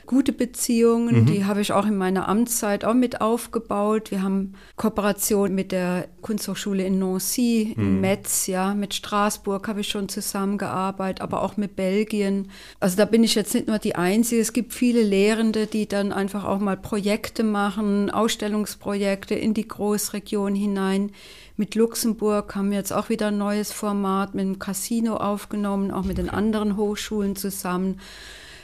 gute 0.08 0.32
Beziehungen. 0.32 1.20
Mhm. 1.20 1.26
Die 1.26 1.44
habe 1.44 1.60
ich 1.60 1.72
auch 1.72 1.86
in 1.86 1.96
meiner 1.96 2.28
Amtszeit 2.28 2.84
auch 2.84 2.94
mit 2.94 3.20
aufgebaut. 3.20 4.10
Wir 4.10 4.22
haben 4.22 4.54
Kooperation 4.76 5.54
mit 5.54 5.70
der 5.70 6.08
Kunsthochschule 6.22 6.82
in 6.84 6.98
Nancy, 6.98 7.74
mhm. 7.76 7.82
in 7.82 8.00
Metz, 8.00 8.46
ja, 8.46 8.74
mit 8.74 8.94
Straßburg 8.94 9.68
habe 9.68 9.82
ich 9.82 9.88
schon 9.88 10.08
zusammengearbeitet, 10.08 11.20
aber 11.20 11.42
auch 11.42 11.58
mit 11.58 11.76
Belgien. 11.76 12.50
Also 12.80 12.96
da 12.96 13.04
bin 13.04 13.22
ich 13.22 13.34
jetzt 13.34 13.54
nicht 13.54 13.68
nur 13.68 13.78
die 13.78 13.96
Einzige. 13.96 14.40
Es 14.40 14.54
gibt 14.54 14.72
viele 14.72 15.02
Lehrende, 15.02 15.66
die 15.66 15.86
dann 15.86 16.12
einfach 16.12 16.44
auch 16.44 16.58
mal 16.58 16.78
Projekte 16.78 17.44
machen, 17.44 18.10
Ausstellungsprojekte 18.10 19.34
in 19.34 19.52
die 19.52 19.68
Großregion 19.68 20.54
hinein. 20.54 21.12
Mit 21.58 21.74
Luxemburg 21.74 22.54
haben 22.54 22.70
wir 22.70 22.78
jetzt 22.78 22.92
auch 22.92 23.10
wieder 23.10 23.26
ein 23.26 23.36
neues 23.36 23.72
Format 23.72 24.34
mit 24.34 24.46
dem 24.46 24.58
Casino 24.58 25.16
aufgenommen, 25.16 25.90
auch 25.90 26.04
mit 26.04 26.16
den 26.16 26.30
anderen 26.30 26.78
Hochschulen 26.78 27.36
zusammen. 27.36 28.00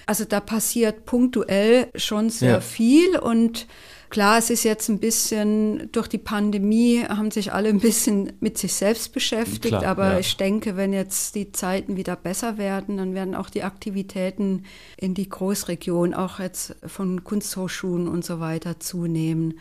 Also 0.07 0.25
da 0.25 0.41
passiert 0.41 1.07
punktuell 1.07 1.89
schon 1.95 2.31
sehr 2.31 2.51
ja. 2.51 2.61
viel 2.61 3.19
und 3.19 3.67
Klar, 4.15 4.39
es 4.39 4.49
ist 4.49 4.63
jetzt 4.63 4.89
ein 4.91 5.01
bisschen, 5.01 5.91
durch 5.91 6.07
die 6.07 6.19
Pandemie 6.19 7.03
haben 7.03 7.33
sich 7.33 7.53
alle 7.53 7.69
ein 7.69 7.81
bisschen 7.81 8.33
mit 8.39 8.57
sich 8.57 8.73
selbst 8.73 9.13
beschäftigt, 9.13 9.77
Klar, 9.77 9.85
aber 9.85 10.13
ja. 10.13 10.19
ich 10.21 10.37
denke, 10.37 10.77
wenn 10.77 10.93
jetzt 10.93 11.35
die 11.35 11.51
Zeiten 11.51 11.97
wieder 11.97 12.15
besser 12.15 12.57
werden, 12.57 12.99
dann 12.99 13.15
werden 13.15 13.35
auch 13.35 13.51
die 13.51 13.65
Aktivitäten 13.65 14.67
in 14.97 15.15
die 15.15 15.29
Großregion, 15.29 16.15
auch 16.15 16.39
jetzt 16.39 16.77
von 16.87 17.25
Kunsthochschulen 17.25 18.07
und 18.07 18.25
so 18.25 18.39
weiter 18.39 18.79
zunehmen. 18.79 19.59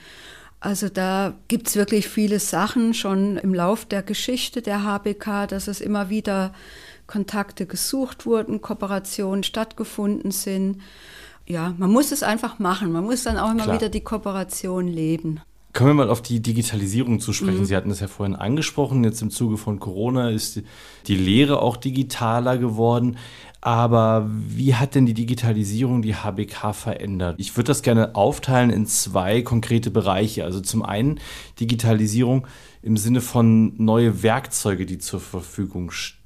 Also 0.59 0.88
da 0.88 1.33
gibt 1.47 1.67
es 1.67 1.75
wirklich 1.75 2.07
viele 2.07 2.39
Sachen 2.39 2.93
schon 2.93 3.38
im 3.38 3.55
Lauf 3.55 3.85
der 3.85 4.03
Geschichte 4.03 4.62
der 4.62 4.83
HBK, 4.83 5.47
dass 5.47 5.67
es 5.67 5.81
immer 5.81 6.12
wieder 6.12 6.53
Kontakte 7.07 7.65
gesucht 7.65 8.25
wurden, 8.25 8.62
Kooperationen 8.62 9.43
stattgefunden 9.43 10.31
sind 10.31 10.77
ja, 11.45 11.74
man 11.77 11.91
muss 11.91 12.13
es 12.13 12.24
einfach 12.24 12.57
machen. 12.60 12.93
Man 12.93 13.03
muss 13.03 13.24
dann 13.24 13.38
auch 13.38 13.51
immer 13.51 13.63
Klar. 13.63 13.75
wieder 13.75 13.89
die 13.89 14.00
Kooperation 14.00 14.88
leben. 14.88 15.41
Kommen 15.74 15.89
wir 15.89 15.93
mal 16.05 16.10
auf 16.10 16.22
die 16.22 16.39
Digitalisierung 16.39 17.19
zu 17.19 17.33
sprechen. 17.33 17.65
Sie 17.65 17.75
hatten 17.75 17.89
das 17.89 18.00
ja 18.00 18.07
vorhin 18.07 18.36
angesprochen. 18.36 19.03
Jetzt 19.03 19.22
im 19.22 19.29
Zuge 19.29 19.57
von 19.57 19.77
Corona 19.79 20.29
ist 20.29 20.55
die- 20.55 20.63
die 21.07 21.15
Lehre 21.17 21.62
auch 21.62 21.75
digitaler 21.75 22.57
geworden. 22.57 23.17
Aber 23.60 24.29
wie 24.48 24.75
hat 24.75 24.95
denn 24.95 25.05
die 25.05 25.13
Digitalisierung 25.13 26.01
die 26.01 26.15
HBK 26.15 26.72
verändert? 26.74 27.36
Ich 27.39 27.57
würde 27.57 27.67
das 27.67 27.81
gerne 27.81 28.15
aufteilen 28.15 28.69
in 28.69 28.86
zwei 28.86 29.41
konkrete 29.41 29.91
Bereiche. 29.91 30.45
Also 30.45 30.62
zum 30.62 30.81
einen 30.83 31.19
Digitalisierung 31.60 32.48
im 32.81 32.95
Sinne 32.95 33.19
von 33.19 33.74
neue 33.83 34.24
Werkzeuge, 34.24 34.86
die 34.86 34.98
zur 35.00 35.19
Verfügung 35.19 35.91
stehen. 35.91 36.22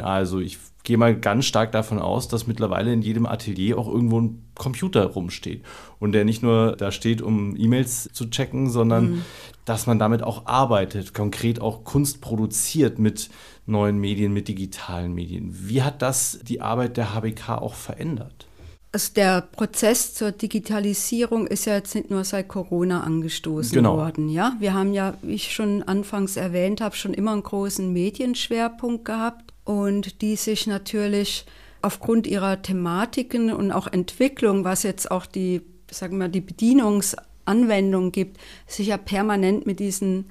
Also 0.00 0.40
ich 0.40 0.58
gehe 0.82 0.98
mal 0.98 1.18
ganz 1.18 1.46
stark 1.46 1.72
davon 1.72 1.98
aus, 1.98 2.28
dass 2.28 2.46
mittlerweile 2.46 2.92
in 2.92 3.02
jedem 3.02 3.26
Atelier 3.26 3.78
auch 3.78 3.88
irgendwo 3.88 4.20
ein 4.20 4.42
Computer 4.54 5.06
rumsteht. 5.06 5.62
Und 5.98 6.12
der 6.12 6.24
nicht 6.24 6.42
nur 6.42 6.76
da 6.76 6.92
steht, 6.92 7.22
um 7.22 7.56
E-Mails 7.56 8.10
zu 8.12 8.28
checken, 8.28 8.68
sondern 8.70 9.24
dass 9.64 9.86
man 9.86 9.98
damit 9.98 10.22
auch 10.22 10.46
arbeitet, 10.46 11.14
konkret 11.14 11.60
auch 11.60 11.84
Kunst 11.84 12.20
produziert 12.20 12.98
mit 12.98 13.30
neuen 13.66 13.98
Medien, 13.98 14.34
mit 14.34 14.48
digitalen 14.48 15.14
Medien. 15.14 15.50
Wie 15.52 15.82
hat 15.82 16.02
das 16.02 16.40
die 16.42 16.60
Arbeit 16.60 16.98
der 16.98 17.14
HBK 17.14 17.62
auch 17.62 17.74
verändert? 17.74 18.46
Also 18.94 19.12
der 19.16 19.40
Prozess 19.40 20.14
zur 20.14 20.30
Digitalisierung 20.30 21.48
ist 21.48 21.64
ja 21.64 21.74
jetzt 21.74 21.96
nicht 21.96 22.12
nur 22.12 22.22
seit 22.22 22.46
Corona 22.46 23.00
angestoßen 23.00 23.74
Genau. 23.74 23.96
worden. 23.96 24.28
Ja? 24.28 24.54
Wir 24.60 24.72
haben 24.72 24.92
ja, 24.92 25.14
wie 25.20 25.34
ich 25.34 25.52
schon 25.52 25.82
anfangs 25.82 26.36
erwähnt 26.36 26.80
habe, 26.80 26.94
schon 26.94 27.12
immer 27.12 27.32
einen 27.32 27.42
großen 27.42 27.92
Medienschwerpunkt 27.92 29.04
gehabt 29.04 29.52
und 29.64 30.22
die 30.22 30.36
sich 30.36 30.68
natürlich 30.68 31.44
aufgrund 31.82 32.28
ihrer 32.28 32.62
Thematiken 32.62 33.52
und 33.52 33.72
auch 33.72 33.88
Entwicklung, 33.88 34.62
was 34.62 34.84
jetzt 34.84 35.10
auch 35.10 35.26
die, 35.26 35.62
sagen 35.90 36.18
wir, 36.18 36.28
die 36.28 36.40
Bedienungsanwendung 36.40 38.12
gibt, 38.12 38.38
sich 38.68 38.86
ja 38.86 38.96
permanent 38.96 39.66
mit 39.66 39.80
diesen 39.80 40.26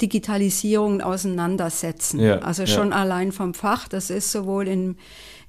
Digitalisierungen 0.00 1.02
auseinandersetzen. 1.02 2.20
Ja, 2.20 2.38
also 2.38 2.62
ja. 2.62 2.66
schon 2.66 2.94
allein 2.94 3.32
vom 3.32 3.52
Fach, 3.52 3.88
das 3.88 4.08
ist 4.08 4.32
sowohl 4.32 4.68
in, 4.68 4.96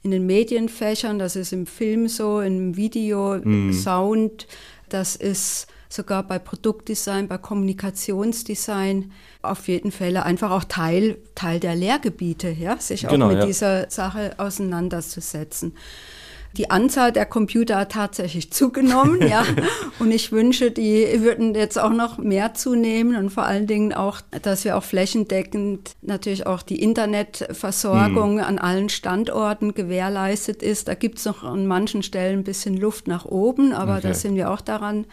in 0.04 0.12
den 0.12 0.26
Medienfächern, 0.26 1.20
das 1.20 1.36
ist 1.36 1.54
im 1.54 1.66
Film 1.66 2.08
so, 2.08 2.40
im 2.40 2.76
Video, 2.76 3.40
Sound, 3.74 4.48
das 4.90 5.16
ist 5.16 5.68
sogar 5.90 6.24
bei 6.24 6.40
Produktdesign, 6.40 7.28
bei 7.28 7.38
Kommunikationsdesign 7.38 9.12
auf 9.42 9.68
jeden 9.68 9.92
Fall 9.92 10.18
einfach 10.18 10.52
auch 10.52 10.66
Teil, 10.66 11.18
Teil 11.36 11.60
der 11.60 11.76
Lehrgebiete, 11.76 12.50
ja, 12.50 12.78
sich 12.78 13.08
auch 13.08 13.12
Genau, 13.12 13.28
mit 13.28 13.38
ja. 13.38 13.46
dieser 13.46 13.90
Sache 13.90 14.36
auseinanderzusetzen. 14.38 15.74
Die 16.58 16.72
Anzahl 16.72 17.12
der 17.12 17.26
Computer 17.26 17.78
hat 17.78 17.92
tatsächlich 17.92 18.52
zugenommen, 18.60 19.28
ja. 19.28 19.46
Und 20.00 20.12
ich 20.12 20.32
wünsche, 20.32 20.72
die 20.72 21.08
würden 21.22 21.54
jetzt 21.56 21.78
auch 21.80 21.92
noch 21.92 22.18
mehr 22.18 22.54
zunehmen 22.54 23.16
und 23.16 23.30
vor 23.32 23.44
allen 23.44 23.66
Dingen 23.68 23.94
auch, 23.94 24.22
dass 24.44 24.64
wir 24.66 24.78
auch 24.78 24.84
flächendeckend 24.84 25.96
natürlich 26.02 26.46
auch 26.46 26.62
die 26.62 26.82
Internetversorgung 26.82 28.40
an 28.40 28.60
allen 28.60 28.90
Standorten 28.90 29.74
gewährleistet 29.74 30.62
ist. 30.64 30.88
Da 30.88 30.94
gibt 30.94 31.20
es 31.20 31.26
noch 31.26 31.44
an 31.44 31.66
manchen 31.68 32.04
Stellen 32.04 32.40
ein 32.40 32.44
bisschen 32.44 32.78
Luft 32.78 33.08
nach 33.08 33.26
oben, 33.26 33.74
aber 33.74 34.00
da 34.02 34.10
Okay. 34.10 34.14
sind 34.18 34.36
wir 34.36 34.52
auch 34.52 34.62
daran 34.62 35.06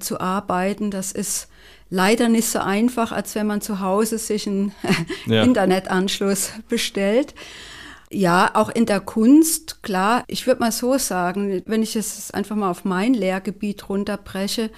zu 0.00 0.20
arbeiten. 0.20 0.90
Das 0.90 1.12
ist 1.12 1.48
leider 1.90 2.28
nicht 2.28 2.48
so 2.48 2.58
einfach, 2.58 3.12
als 3.12 3.34
wenn 3.34 3.46
man 3.46 3.60
zu 3.60 3.80
Hause 3.80 4.18
sich 4.18 4.46
einen 4.46 4.72
Ja. 5.26 5.42
Internetanschluss 5.42 6.50
bestellt. 6.68 7.34
Ja, 8.10 8.50
auch 8.54 8.70
in 8.70 8.86
der 8.86 9.00
Kunst, 9.00 9.82
klar, 9.82 10.24
ich 10.28 10.46
würde 10.46 10.60
mal 10.60 10.72
so 10.72 10.96
sagen, 10.96 11.62
wenn 11.66 11.82
ich 11.82 11.94
es 11.94 12.30
einfach 12.30 12.56
mal 12.56 12.70
auf 12.70 12.84
mein 12.84 13.12
Lehrgebiet 13.12 13.88
runterbreche, 13.88 14.70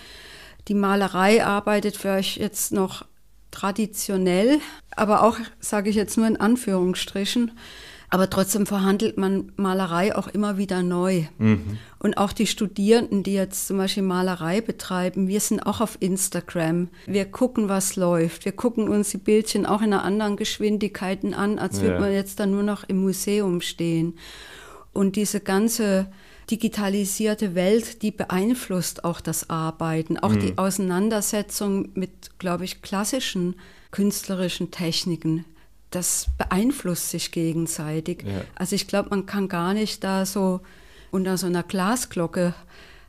die 0.66 0.74
Malerei 0.74 1.44
arbeitet 1.44 1.96
für 1.96 2.10
euch 2.10 2.36
jetzt 2.36 2.72
noch 2.72 3.04
traditionell, 3.52 4.60
aber 4.96 5.22
auch, 5.22 5.38
sage 5.60 5.90
ich 5.90 5.96
jetzt 5.96 6.16
nur 6.16 6.26
in 6.26 6.38
Anführungsstrichen, 6.38 7.52
aber 8.10 8.28
trotzdem 8.28 8.66
verhandelt 8.66 9.16
man 9.16 9.52
Malerei 9.56 10.16
auch 10.16 10.26
immer 10.26 10.58
wieder 10.58 10.82
neu. 10.82 11.24
Und 12.00 12.18
auch 12.18 12.32
die 12.32 12.48
Studierenden, 12.48 13.22
die 13.22 13.34
jetzt 13.34 13.68
zum 13.68 13.78
Beispiel 13.78 14.02
Malerei 14.02 14.60
betreiben, 14.60 15.28
wir 15.28 15.38
sind 15.38 15.60
auch 15.60 15.80
auf 15.80 15.96
Instagram. 16.00 16.88
Wir 17.06 17.24
gucken, 17.26 17.68
was 17.68 17.94
läuft. 17.94 18.44
Wir 18.44 18.52
gucken 18.52 18.88
uns 18.88 19.10
die 19.10 19.18
Bildchen 19.18 19.64
auch 19.64 19.80
in 19.80 19.92
einer 19.92 20.02
anderen 20.02 20.36
Geschwindigkeiten 20.36 21.34
an, 21.34 21.58
als 21.60 21.76
Ja. 21.76 21.84
würde 21.84 22.00
man 22.00 22.12
jetzt 22.12 22.40
dann 22.40 22.50
nur 22.50 22.64
noch 22.64 22.82
im 22.88 23.00
Museum 23.00 23.60
stehen. 23.60 24.14
Und 24.92 25.14
diese 25.14 25.38
ganze 25.38 26.08
digitalisierte 26.50 27.54
Welt, 27.54 28.02
die 28.02 28.10
beeinflusst 28.10 29.04
auch 29.04 29.20
das 29.20 29.50
Arbeiten, 29.50 30.18
auch 30.18 30.34
die 30.34 30.58
Auseinandersetzung 30.58 31.90
mit, 31.94 32.10
glaube 32.40 32.64
ich, 32.64 32.82
klassischen 32.82 33.54
künstlerischen 33.92 34.72
Techniken. 34.72 35.44
Das 35.90 36.28
beeinflusst 36.38 37.10
sich 37.10 37.32
gegenseitig. 37.32 38.22
Ja. 38.24 38.42
Also 38.54 38.76
ich 38.76 38.86
glaube, 38.86 39.10
man 39.10 39.26
kann 39.26 39.48
gar 39.48 39.74
nicht 39.74 40.04
da 40.04 40.24
so 40.24 40.60
unter 41.10 41.36
so 41.36 41.46
einer 41.46 41.62
Glasglocke 41.62 42.54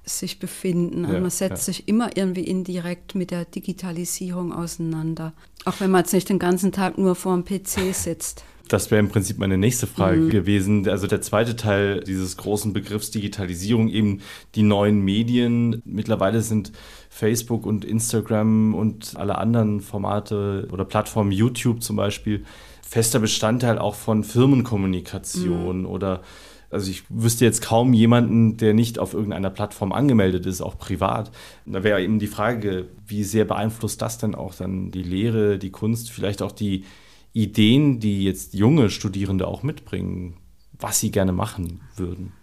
sich 0.03 0.39
befinden. 0.39 1.05
Also 1.05 1.15
Ja, 1.15 1.21
man 1.21 1.29
setzt 1.29 1.67
ja. 1.67 1.73
sich 1.73 1.87
immer 1.87 2.17
irgendwie 2.17 2.43
indirekt 2.43 3.15
mit 3.15 3.31
der 3.31 3.45
Digitalisierung 3.45 4.51
auseinander. 4.51 5.33
Auch 5.65 5.79
wenn 5.79 5.91
man 5.91 6.01
jetzt 6.01 6.13
nicht 6.13 6.29
den 6.29 6.39
ganzen 6.39 6.71
Tag 6.71 6.97
nur 6.97 7.15
vor 7.15 7.35
dem 7.35 7.45
PC 7.45 7.93
sitzt. 7.93 8.43
Das 8.67 8.89
wäre 8.89 8.99
im 8.99 9.09
Prinzip 9.09 9.37
meine 9.37 9.57
nächste 9.57 9.85
Frage 9.85 10.29
gewesen. 10.29 10.87
Also 10.87 11.05
der 11.05 11.19
zweite 11.21 11.57
Teil 11.57 11.99
dieses 11.99 12.37
großen 12.37 12.71
Begriffs 12.71 13.11
Digitalisierung, 13.11 13.89
eben 13.89 14.21
die 14.55 14.63
neuen 14.63 15.01
Medien. 15.01 15.81
Mittlerweile 15.83 16.41
sind 16.41 16.71
Facebook 17.09 17.65
und 17.65 17.83
Instagram 17.83 18.73
und 18.73 19.17
alle 19.17 19.37
anderen 19.37 19.81
Formate 19.81 20.69
oder 20.71 20.85
Plattformen, 20.85 21.33
YouTube 21.33 21.83
zum 21.83 21.97
Beispiel, 21.97 22.45
fester 22.91 23.19
Bestandteil 23.19 23.79
auch 23.79 23.95
von 23.95 24.25
Firmenkommunikation 24.25 25.85
oder 25.85 26.23
also 26.69 26.91
ich 26.91 27.03
wüsste 27.07 27.45
jetzt 27.45 27.61
kaum 27.61 27.93
jemanden, 27.93 28.57
der 28.57 28.73
nicht 28.73 28.99
auf 28.99 29.13
irgendeiner 29.13 29.49
Plattform 29.49 29.93
angemeldet 29.93 30.45
ist, 30.45 30.59
auch 30.61 30.77
privat. 30.77 31.31
Da 31.65 31.83
wäre 31.85 32.03
eben 32.03 32.19
die 32.19 32.27
Frage, 32.27 32.89
wie 33.07 33.23
sehr 33.23 33.45
beeinflusst 33.45 34.01
das 34.01 34.17
denn 34.17 34.35
auch 34.35 34.55
dann 34.55 34.91
die 34.91 35.03
Lehre, 35.03 35.57
die 35.57 35.69
Kunst, 35.69 36.11
vielleicht 36.11 36.41
auch 36.41 36.51
die 36.51 36.83
Ideen, 37.31 38.01
die 38.01 38.25
jetzt 38.25 38.55
junge 38.55 38.89
Studierende 38.89 39.47
auch 39.47 39.63
mitbringen, 39.63 40.35
was 40.77 40.99
sie 40.99 41.11
gerne 41.11 41.31
machen 41.31 41.79
würden. 41.95 42.33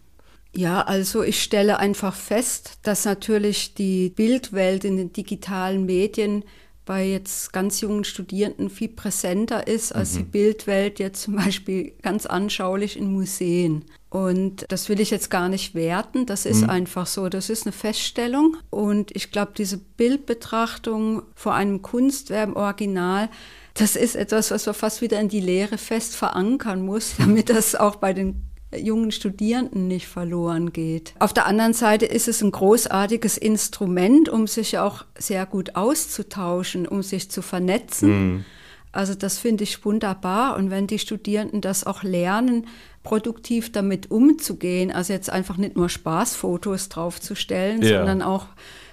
Ja, 0.55 0.81
also 0.81 1.23
ich 1.23 1.43
stelle 1.43 1.79
einfach 1.79 2.15
fest, 2.15 2.79
dass 2.85 3.05
natürlich 3.05 3.75
die 3.75 4.09
Bildwelt 4.09 4.85
in 4.85 4.97
den 4.97 5.13
digitalen 5.13 5.85
Medien 5.85 6.43
bei 6.89 7.07
jetzt 7.07 7.53
ganz 7.53 7.83
jungen 7.83 8.03
Studierenden 8.03 8.71
viel 8.71 8.89
präsenter 8.89 9.67
ist 9.67 9.95
als 9.95 10.15
die 10.15 10.23
Bildwelt 10.23 10.99
jetzt 10.99 11.21
zum 11.21 11.37
Beispiel 11.37 11.93
ganz 12.01 12.25
anschaulich 12.25 12.97
in 12.97 13.13
Museen. 13.13 13.85
Und 14.09 14.65
das 14.71 14.89
will 14.89 14.99
ich 14.99 15.11
jetzt 15.11 15.31
gar 15.31 15.51
nicht 15.51 15.75
werten, 15.75 16.25
das 16.25 16.47
ist 16.47 16.67
einfach 16.67 17.07
so, 17.07 17.29
das 17.29 17.51
ist 17.51 17.67
eine 17.67 17.73
Feststellung. 17.73 18.57
Und 18.71 19.15
ich 19.15 19.31
glaube, 19.31 19.53
diese 19.55 19.77
Bildbetrachtung 19.77 21.25
vor 21.35 21.55
einem 21.55 21.83
Kunstwerk 21.83 22.49
im 22.49 22.57
Original, 22.57 23.29
das 23.75 23.95
ist 23.95 24.17
etwas, 24.17 24.51
was 24.51 24.65
man 24.65 24.75
fast 24.75 25.03
wieder 25.03 25.21
in 25.21 25.29
die 25.29 25.41
Lehre 25.41 25.77
fest 25.77 26.17
verankern 26.17 26.87
muss, 26.87 27.17
damit 27.19 27.51
das 27.51 27.75
auch 27.75 27.97
bei 27.97 28.15
den 28.15 28.48
jungen 28.77 29.13
Studierenden 29.13 29.89
nicht 29.89 30.09
verloren 30.09 30.73
geht. 30.73 31.15
Auf 31.19 31.33
der 31.33 31.47
anderen 31.47 31.73
Seite 31.73 32.07
ist 32.07 32.29
es 32.29 32.43
ein 32.43 32.53
großartiges 32.53 33.39
Instrument, 33.39 34.29
um 34.29 34.47
sich 34.47 34.79
auch 34.79 35.05
sehr 35.17 35.47
gut 35.47 35.75
auszutauschen, 35.75 36.87
um 36.87 37.03
sich 37.03 37.31
zu 37.31 37.41
vernetzen. 37.43 38.45
Also 38.93 39.15
das 39.15 39.39
finde 39.39 39.65
ich 39.65 39.85
wunderbar. 39.85 40.57
Und 40.57 40.71
wenn 40.71 40.87
die 40.87 40.99
Studierenden 40.99 41.61
das 41.61 41.85
auch 41.85 42.03
lernen, 42.03 42.67
produktiv 43.05 43.73
damit 43.73 44.11
umzugehen, 44.11 44.93
also 44.93 45.13
jetzt 45.13 45.31
einfach 45.31 45.57
nicht 45.57 45.77
nur 45.77 45.89
Spaßfotos 45.89 46.89
draufzustellen, 46.91 47.83
Ja. 47.83 47.99
sondern 47.99 48.23
auch 48.23 48.47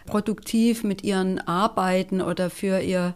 produktiv 0.06 0.84
mit 0.84 1.04
ihren 1.04 1.40
Arbeiten 1.40 2.22
oder 2.22 2.50
für 2.50 2.80
ihr 2.80 3.16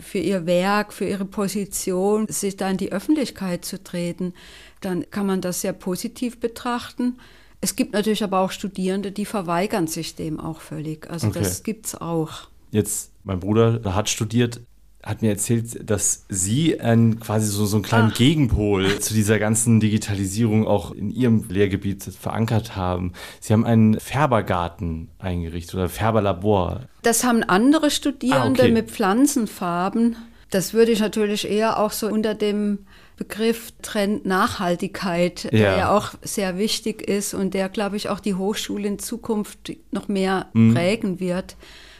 für 0.00 0.18
ihr 0.18 0.46
Werk, 0.46 0.92
für 0.92 1.04
ihre 1.04 1.24
Position, 1.24 2.28
sich 2.28 2.56
da 2.56 2.70
in 2.70 2.76
die 2.76 2.92
Öffentlichkeit 2.92 3.64
zu 3.64 3.82
treten, 3.82 4.34
dann 4.80 5.08
kann 5.10 5.26
man 5.26 5.40
das 5.40 5.60
sehr 5.60 5.72
positiv 5.72 6.40
betrachten. 6.40 7.18
Es 7.60 7.76
gibt 7.76 7.92
natürlich 7.92 8.24
aber 8.24 8.40
auch 8.40 8.50
Studierende, 8.50 9.12
die 9.12 9.26
verweigern 9.26 9.86
sich 9.86 10.14
dem 10.14 10.40
auch 10.40 10.60
völlig. 10.60 11.10
Also 11.10 11.28
Okay. 11.28 11.40
das 11.40 11.62
gibt's 11.62 11.94
auch. 11.94 12.48
jetzt, 12.70 13.12
mein 13.24 13.40
Bruder 13.40 13.80
hat 13.94 14.08
studiert, 14.08 14.60
hat 15.02 15.22
mir 15.22 15.30
erzählt, 15.30 15.88
dass 15.88 16.24
Sie 16.28 16.78
einen, 16.78 17.20
quasi 17.20 17.46
so, 17.46 17.64
so 17.64 17.76
einen 17.76 17.84
kleinen 17.84 18.10
Ach. 18.12 18.16
Gegenpol 18.16 18.98
zu 19.00 19.14
dieser 19.14 19.38
ganzen 19.38 19.80
Digitalisierung 19.80 20.66
auch 20.66 20.92
in 20.92 21.10
Ihrem 21.10 21.44
Lehrgebiet 21.48 22.04
verankert 22.04 22.76
haben. 22.76 23.12
Sie 23.40 23.52
haben 23.52 23.64
einen 23.64 23.98
Färbergarten 23.98 25.08
eingerichtet 25.18 25.74
oder 25.74 25.88
Färberlabor. 25.88 26.82
Das 27.02 27.24
haben 27.24 27.42
andere 27.42 27.90
Studierende 27.90 28.62
ah, 28.62 28.64
okay. 28.64 28.72
mit 28.72 28.90
Pflanzenfarben. 28.90 30.16
Das 30.50 30.74
würde 30.74 30.92
ich 30.92 31.00
natürlich 31.00 31.48
eher 31.48 31.78
auch 31.78 31.92
so 31.92 32.08
unter 32.08 32.34
dem 32.34 32.80
Begriff 33.20 33.72
Trend 33.82 34.24
Nachhaltigkeit, 34.24 35.44
ja. 35.44 35.50
der 35.50 35.76
ja 35.76 35.94
auch 35.94 36.14
sehr 36.22 36.56
wichtig 36.56 37.06
ist 37.06 37.34
und 37.34 37.52
der, 37.52 37.68
glaube 37.68 37.98
ich, 37.98 38.08
auch 38.08 38.18
die 38.18 38.34
Hochschule 38.34 38.88
in 38.88 38.98
Zukunft 38.98 39.72
noch 39.90 40.08
mehr 40.08 40.46
mhm. 40.54 40.72
prägen 40.72 41.20
wird. 41.20 41.56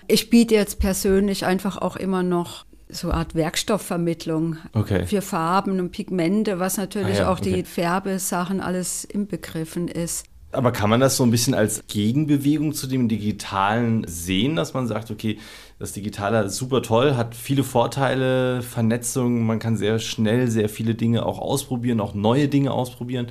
Ich 0.09 0.30
biete 0.30 0.54
jetzt 0.54 0.78
persönlich 0.80 1.44
einfach 1.44 1.76
auch 1.76 1.96
immer 1.96 2.22
noch 2.22 2.64
so 2.88 3.11
eine 3.11 3.18
Art 3.18 3.35
Werkstoffvermittlung 3.35 4.56
okay. 4.72 5.04
für 5.04 5.20
Farben 5.20 5.78
und 5.78 5.90
Pigmente, 5.90 6.59
was 6.59 6.78
natürlich 6.78 7.18
ah 7.18 7.24
ja, 7.24 7.30
auch 7.30 7.40
okay. 7.40 7.52
die 7.52 7.64
Färbesachen 7.64 8.62
alles 8.62 9.04
inbegriffen 9.04 9.88
ist. 9.88 10.24
Aber 10.52 10.72
kann 10.72 10.90
man 10.90 10.98
das 10.98 11.16
so 11.16 11.22
ein 11.22 11.30
bisschen 11.30 11.54
als 11.54 11.86
Gegenbewegung 11.86 12.72
zu 12.74 12.88
dem 12.88 13.08
Digitalen 13.08 14.04
sehen, 14.08 14.56
dass 14.56 14.74
man 14.74 14.88
sagt, 14.88 15.10
okay, 15.10 15.38
das 15.78 15.92
Digitale 15.92 16.42
ist 16.42 16.56
super 16.56 16.82
toll, 16.82 17.14
hat 17.16 17.36
viele 17.36 17.62
Vorteile, 17.62 18.60
Vernetzung, 18.62 19.46
man 19.46 19.60
kann 19.60 19.76
sehr 19.76 20.00
schnell 20.00 20.50
sehr 20.50 20.68
viele 20.68 20.94
Dinge 20.94 21.24
auch 21.24 21.38
ausprobieren, 21.38 22.00
auch 22.00 22.14
neue 22.14 22.48
Dinge 22.48 22.72
ausprobieren. 22.72 23.28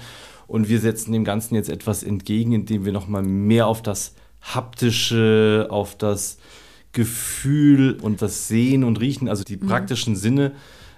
Und 0.48 0.70
wir 0.70 0.80
setzen 0.80 1.12
dem 1.12 1.26
Ganzen 1.26 1.56
jetzt 1.56 1.70
etwas 1.70 2.04
entgegen, 2.04 2.54
indem 2.54 2.86
wir 2.86 2.94
nochmal 2.94 3.22
mehr 3.22 3.68
auf 3.68 3.84
das 3.84 4.16
Haptische, 4.42 5.68
auf 5.70 5.98
das 5.98 6.38
Gefühl 6.92 7.98
und 8.02 8.22
das 8.22 8.48
Sehen 8.48 8.84
und 8.84 9.00
Riechen, 9.00 9.30
also 9.30 9.44
die 9.44 9.58
mhm. 9.58 9.68
praktischen 9.68 10.16
Sinne, 10.16 10.54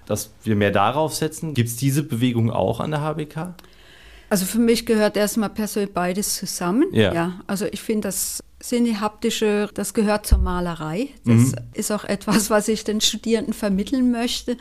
dass 0.06 0.32
wir 0.44 0.56
mehr 0.56 0.70
darauf 0.70 1.14
setzen. 1.14 1.52
Gibt 1.52 1.68
es 1.68 1.76
diese 1.76 2.02
Bewegung 2.02 2.50
auch 2.50 2.80
an 2.80 2.92
der 2.92 3.02
HBK? 3.02 3.54
Also 4.32 4.46
für 4.46 4.60
mich 4.60 4.86
gehört 4.86 5.18
erstmal 5.18 5.50
persönlich 5.50 5.92
beides 5.92 6.36
zusammen. 6.36 6.86
Ja. 6.94 7.12
ja 7.12 7.40
also 7.46 7.66
ich 7.66 7.82
finde 7.82 8.08
das 8.08 8.42
Sinne-Haptische, 8.60 9.68
das 9.74 9.92
gehört 9.92 10.24
zur 10.24 10.38
Malerei. 10.38 11.10
Das 11.26 11.52
mhm. 11.52 11.56
ist 11.74 11.92
auch 11.92 12.04
etwas, 12.04 12.48
was 12.48 12.66
ich 12.68 12.82
den 12.82 13.02
Studierenden 13.02 13.52
vermitteln 13.52 14.10
möchte. 14.10 14.56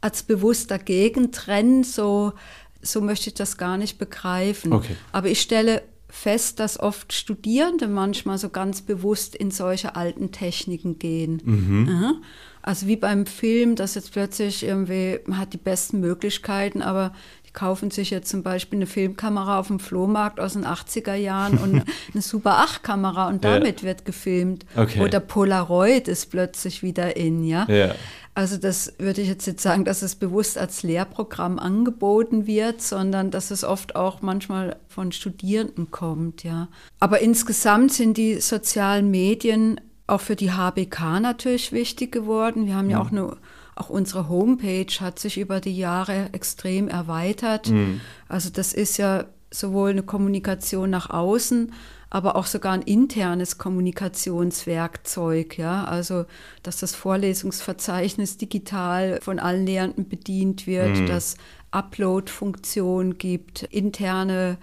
Als 0.00 0.22
bewusster 0.22 0.78
Gegentrend, 0.78 1.86
so, 1.86 2.32
so 2.80 3.02
möchte 3.02 3.28
ich 3.28 3.34
das 3.34 3.58
gar 3.58 3.76
nicht 3.76 3.98
begreifen. 3.98 4.72
Okay. 4.72 4.96
Aber 5.12 5.28
ich 5.28 5.42
stelle 5.42 5.82
fest, 6.08 6.58
dass 6.58 6.80
oft 6.80 7.12
Studierende 7.12 7.88
manchmal 7.88 8.38
so 8.38 8.48
ganz 8.48 8.80
bewusst 8.80 9.34
in 9.34 9.50
solche 9.50 9.96
alten 9.96 10.32
Techniken 10.32 10.98
gehen. 10.98 11.42
Mhm. 11.44 12.22
Also 12.62 12.86
wie 12.86 12.96
beim 12.96 13.26
Film, 13.26 13.74
dass 13.74 13.94
jetzt 13.94 14.12
plötzlich 14.12 14.64
irgendwie, 14.64 15.20
man 15.26 15.38
hat 15.38 15.52
die 15.52 15.58
besten 15.58 16.00
Möglichkeiten, 16.00 16.82
aber 16.82 17.12
die 17.46 17.52
kaufen 17.52 17.90
sich 17.90 18.10
jetzt 18.10 18.28
zum 18.28 18.42
Beispiel 18.42 18.78
eine 18.78 18.86
Filmkamera 18.86 19.58
auf 19.58 19.68
dem 19.68 19.80
Flohmarkt 19.80 20.38
aus 20.38 20.52
den 20.52 20.64
80er 20.64 21.14
Jahren 21.14 21.58
und 21.58 21.82
eine 22.12 22.22
Super 22.22 22.64
8-Kamera 22.64 23.28
und 23.28 23.44
damit 23.44 23.80
ja. 23.80 23.88
wird 23.88 24.04
gefilmt. 24.04 24.66
Okay. 24.76 25.00
Oder 25.00 25.20
Polaroid 25.20 26.06
ist 26.06 26.30
plötzlich 26.30 26.82
wieder 26.82 27.16
in, 27.16 27.42
ja. 27.44 27.66
ja. 27.68 27.94
Also 28.34 28.56
das 28.56 28.94
würde 28.98 29.22
ich 29.22 29.28
jetzt 29.28 29.46
nicht 29.46 29.60
sagen, 29.60 29.84
dass 29.84 30.02
es 30.02 30.14
bewusst 30.14 30.56
als 30.56 30.82
Lehrprogramm 30.84 31.58
angeboten 31.58 32.46
wird, 32.46 32.80
sondern 32.80 33.30
dass 33.30 33.50
es 33.50 33.64
oft 33.64 33.96
auch 33.96 34.22
manchmal 34.22 34.76
von 34.86 35.10
Studierenden 35.10 35.90
kommt, 35.90 36.44
ja. 36.44 36.68
Aber 37.00 37.20
insgesamt 37.20 37.92
sind 37.92 38.16
die 38.16 38.40
sozialen 38.40 39.10
Medien 39.10 39.80
auch 40.10 40.20
für 40.20 40.36
die 40.36 40.52
HBK 40.52 41.20
natürlich 41.20 41.72
wichtig 41.72 42.12
geworden. 42.12 42.66
Wir 42.66 42.76
haben 42.76 42.90
ja, 42.90 42.98
ja 42.98 43.04
auch 43.04 43.10
eine 43.10 43.36
auch 43.80 43.88
unsere 43.88 44.28
Homepage 44.28 44.92
hat 45.00 45.18
sich 45.18 45.38
über 45.38 45.60
die 45.60 45.76
Jahre 45.76 46.28
extrem 46.32 46.88
erweitert. 46.88 47.70
Mhm. 47.70 48.00
Also 48.28 48.50
das 48.50 48.74
ist 48.74 48.98
ja 48.98 49.24
sowohl 49.50 49.90
eine 49.90 50.02
Kommunikation 50.02 50.90
nach 50.90 51.08
außen, 51.08 51.72
aber 52.10 52.36
auch 52.36 52.46
sogar 52.46 52.72
ein 52.72 52.82
internes 52.82 53.56
Kommunikationswerkzeug, 53.56 55.58
ja, 55.58 55.84
also 55.84 56.26
dass 56.62 56.78
das 56.78 56.94
Vorlesungsverzeichnis 56.94 58.36
digital 58.36 59.20
von 59.22 59.38
allen 59.38 59.64
Lehrenden 59.64 60.08
bedient 60.08 60.66
wird, 60.66 60.98
mhm. 60.98 61.06
dass 61.06 61.36
Upload-Funktion 61.70 63.16
gibt, 63.16 63.62
interne 63.62 64.58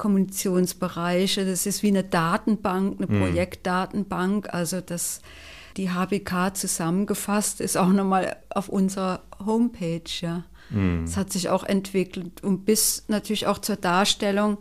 Kommunikationsbereiche, 0.00 1.46
das 1.46 1.66
ist 1.66 1.82
wie 1.82 1.88
eine 1.88 2.02
Datenbank, 2.02 3.00
eine 3.00 3.06
mhm. 3.06 3.20
Projektdatenbank, 3.20 4.52
also 4.52 4.80
das 4.80 5.20
die 5.76 5.90
HBK 5.90 6.54
zusammengefasst 6.54 7.60
ist 7.60 7.76
auch 7.76 7.90
nochmal 7.90 8.36
auf 8.50 8.68
unserer 8.68 9.22
Homepage, 9.38 10.02
ja. 10.20 10.42
Mhm. 10.70 11.04
Es 11.04 11.16
hat 11.16 11.32
sich 11.32 11.48
auch 11.48 11.62
entwickelt 11.62 12.42
und 12.42 12.64
bis 12.64 13.04
natürlich 13.06 13.46
auch 13.46 13.58
zur 13.58 13.76
Darstellung 13.76 14.58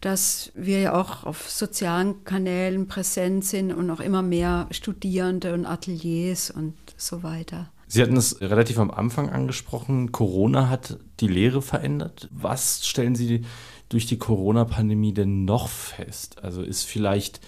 dass 0.00 0.52
wir 0.54 0.80
ja 0.80 0.94
auch 0.94 1.24
auf 1.24 1.50
sozialen 1.50 2.22
Kanälen 2.24 2.86
präsent 2.86 3.44
sind 3.44 3.72
und 3.72 3.90
auch 3.90 4.00
immer 4.00 4.22
mehr 4.22 4.68
Studierende 4.70 5.54
und 5.54 5.66
Ateliers 5.66 6.50
und 6.50 6.74
so 6.96 7.22
weiter. 7.22 7.70
Sie 7.88 8.02
hatten 8.02 8.16
es 8.16 8.40
relativ 8.40 8.78
am 8.78 8.90
Anfang 8.90 9.30
angesprochen, 9.30 10.10
Corona 10.12 10.68
hat 10.68 10.98
die 11.20 11.28
Lehre 11.28 11.62
verändert. 11.62 12.28
Was 12.32 12.86
stellen 12.86 13.14
Sie 13.14 13.44
durch 13.88 14.06
die 14.06 14.18
Corona-Pandemie 14.18 15.12
denn 15.12 15.44
noch 15.44 15.68
fest? 15.68 16.42
Also 16.42 16.62
ist 16.62 16.84
vielleicht 16.84 17.40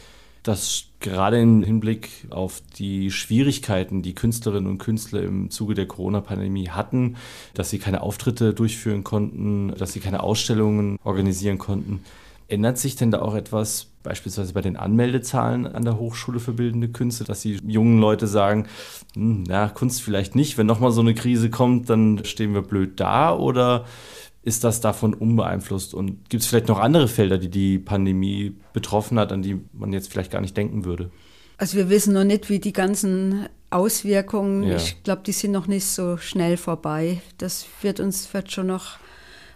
das 0.42 0.84
gerade 1.00 1.40
im 1.40 1.62
Hinblick 1.62 2.10
auf 2.30 2.62
die 2.78 3.10
Schwierigkeiten, 3.10 4.02
die 4.02 4.14
Künstlerinnen 4.14 4.70
und 4.70 4.78
Künstler 4.78 5.22
im 5.22 5.50
Zuge 5.50 5.74
der 5.74 5.86
Corona-Pandemie 5.86 6.70
hatten, 6.70 7.16
dass 7.54 7.70
sie 7.70 7.78
keine 7.78 8.02
Auftritte 8.02 8.54
durchführen 8.54 9.04
konnten, 9.04 9.74
dass 9.76 9.92
sie 9.92 10.00
keine 10.00 10.22
Ausstellungen 10.22 10.98
organisieren 11.04 11.58
konnten, 11.58 12.02
Ändert 12.50 12.78
sich 12.78 12.96
denn 12.96 13.10
da 13.10 13.20
auch 13.20 13.34
etwas, 13.34 13.88
beispielsweise 14.02 14.54
bei 14.54 14.62
den 14.62 14.78
Anmeldezahlen 14.78 15.66
an 15.66 15.84
der 15.84 15.98
Hochschule 15.98 16.40
für 16.40 16.54
Bildende 16.54 16.88
Künste, 16.88 17.24
dass 17.24 17.42
die 17.42 17.60
jungen 17.66 18.00
Leute 18.00 18.26
sagen, 18.26 18.68
hm, 19.14 19.44
na, 19.46 19.68
Kunst 19.68 20.00
vielleicht 20.00 20.34
nicht, 20.34 20.56
wenn 20.56 20.66
nochmal 20.66 20.90
so 20.90 21.02
eine 21.02 21.12
Krise 21.12 21.50
kommt, 21.50 21.90
dann 21.90 22.24
stehen 22.24 22.54
wir 22.54 22.62
blöd 22.62 23.00
da 23.00 23.36
oder 23.36 23.84
ist 24.48 24.64
das 24.64 24.80
davon 24.80 25.14
unbeeinflusst? 25.14 25.94
Und 25.94 26.28
gibt 26.28 26.42
es 26.42 26.48
vielleicht 26.48 26.68
noch 26.68 26.80
andere 26.80 27.06
Felder, 27.06 27.38
die 27.38 27.50
die 27.50 27.78
Pandemie 27.78 28.56
betroffen 28.72 29.18
hat, 29.18 29.30
an 29.30 29.42
die 29.42 29.60
man 29.72 29.92
jetzt 29.92 30.10
vielleicht 30.10 30.32
gar 30.32 30.40
nicht 30.40 30.56
denken 30.56 30.84
würde? 30.84 31.10
Also 31.58 31.76
wir 31.76 31.90
wissen 31.90 32.14
noch 32.14 32.24
nicht, 32.24 32.48
wie 32.48 32.58
die 32.58 32.72
ganzen 32.72 33.48
Auswirkungen, 33.70 34.62
ja. 34.62 34.76
ich 34.76 35.02
glaube, 35.02 35.22
die 35.26 35.32
sind 35.32 35.52
noch 35.52 35.66
nicht 35.66 35.84
so 35.84 36.16
schnell 36.16 36.56
vorbei. 36.56 37.20
Das 37.36 37.66
wird 37.82 38.00
uns 38.00 38.32
wird 38.32 38.50
schon 38.50 38.68
noch 38.68 38.98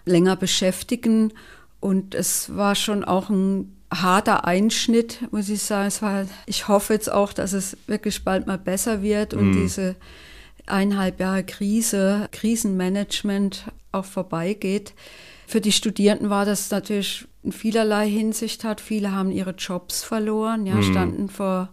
länger 0.04 0.36
beschäftigen. 0.36 1.32
Und 1.80 2.14
es 2.14 2.54
war 2.54 2.74
schon 2.74 3.04
auch 3.04 3.30
ein 3.30 3.74
harter 3.90 4.44
Einschnitt, 4.44 5.20
muss 5.32 5.48
ich 5.48 5.62
sagen. 5.62 5.88
Es 5.88 6.02
war, 6.02 6.26
ich 6.46 6.68
hoffe 6.68 6.92
jetzt 6.92 7.10
auch, 7.10 7.32
dass 7.32 7.52
es 7.52 7.76
wirklich 7.86 8.24
bald 8.24 8.46
mal 8.46 8.58
besser 8.58 9.02
wird 9.02 9.34
und 9.34 9.50
mm. 9.50 9.62
diese 9.62 9.96
eineinhalb 10.66 11.20
Jahre 11.20 11.44
Krise, 11.44 12.28
Krisenmanagement 12.32 13.66
auch 13.92 14.04
vorbeigeht. 14.04 14.94
Für 15.46 15.60
die 15.60 15.72
Studierenden 15.72 16.30
war 16.30 16.44
das 16.44 16.70
natürlich 16.70 17.26
in 17.42 17.52
vielerlei 17.52 18.08
Hinsicht 18.08 18.64
hat. 18.64 18.80
Viele 18.80 19.12
haben 19.12 19.30
ihre 19.30 19.50
Jobs 19.50 20.02
verloren, 20.04 20.66
ja, 20.66 20.76
mm. 20.76 20.82
standen 20.82 21.28
vor 21.28 21.70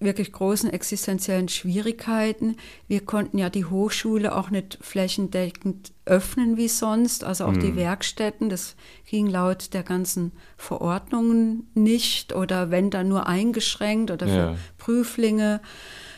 wirklich 0.00 0.32
großen 0.32 0.70
existenziellen 0.70 1.48
Schwierigkeiten. 1.48 2.56
Wir 2.88 3.00
konnten 3.04 3.38
ja 3.38 3.50
die 3.50 3.64
Hochschule 3.64 4.34
auch 4.34 4.50
nicht 4.50 4.78
flächendeckend 4.80 5.92
öffnen 6.04 6.56
wie 6.56 6.68
sonst, 6.68 7.24
also 7.24 7.46
auch 7.46 7.52
mhm. 7.52 7.60
die 7.60 7.76
Werkstätten. 7.76 8.48
Das 8.48 8.76
ging 9.06 9.26
laut 9.26 9.72
der 9.72 9.82
ganzen 9.82 10.32
Verordnungen 10.56 11.68
nicht 11.74 12.34
oder 12.34 12.70
wenn 12.70 12.90
dann 12.90 13.08
nur 13.08 13.26
eingeschränkt 13.26 14.10
oder 14.10 14.26
für 14.26 14.34
ja. 14.34 14.56
Prüflinge. 14.78 15.60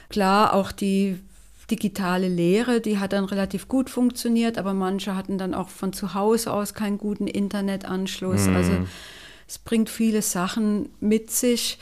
Klar, 0.09 0.55
auch 0.55 0.73
die 0.73 1.19
digitale 1.71 2.29
Lehre, 2.29 2.81
die 2.81 2.99
hat 2.99 3.13
dann 3.13 3.25
relativ 3.25 3.69
gut 3.69 3.91
funktioniert, 3.91 4.59
aber 4.59 4.73
manche 4.73 5.17
hatten 5.17 5.39
dann 5.39 5.55
auch 5.55 5.69
von 5.69 5.93
zu 5.93 6.15
Hause 6.15 6.53
aus 6.53 6.75
keinen 6.75 6.99
guten 6.99 7.27
Internetanschluss. 7.27 8.47
Mhm. 8.47 8.57
Also 8.57 8.73
es 9.49 9.59
bringt 9.59 9.91
viele 9.91 10.23
Sachen 10.23 10.91
mit 11.01 11.31
sich. 11.31 11.79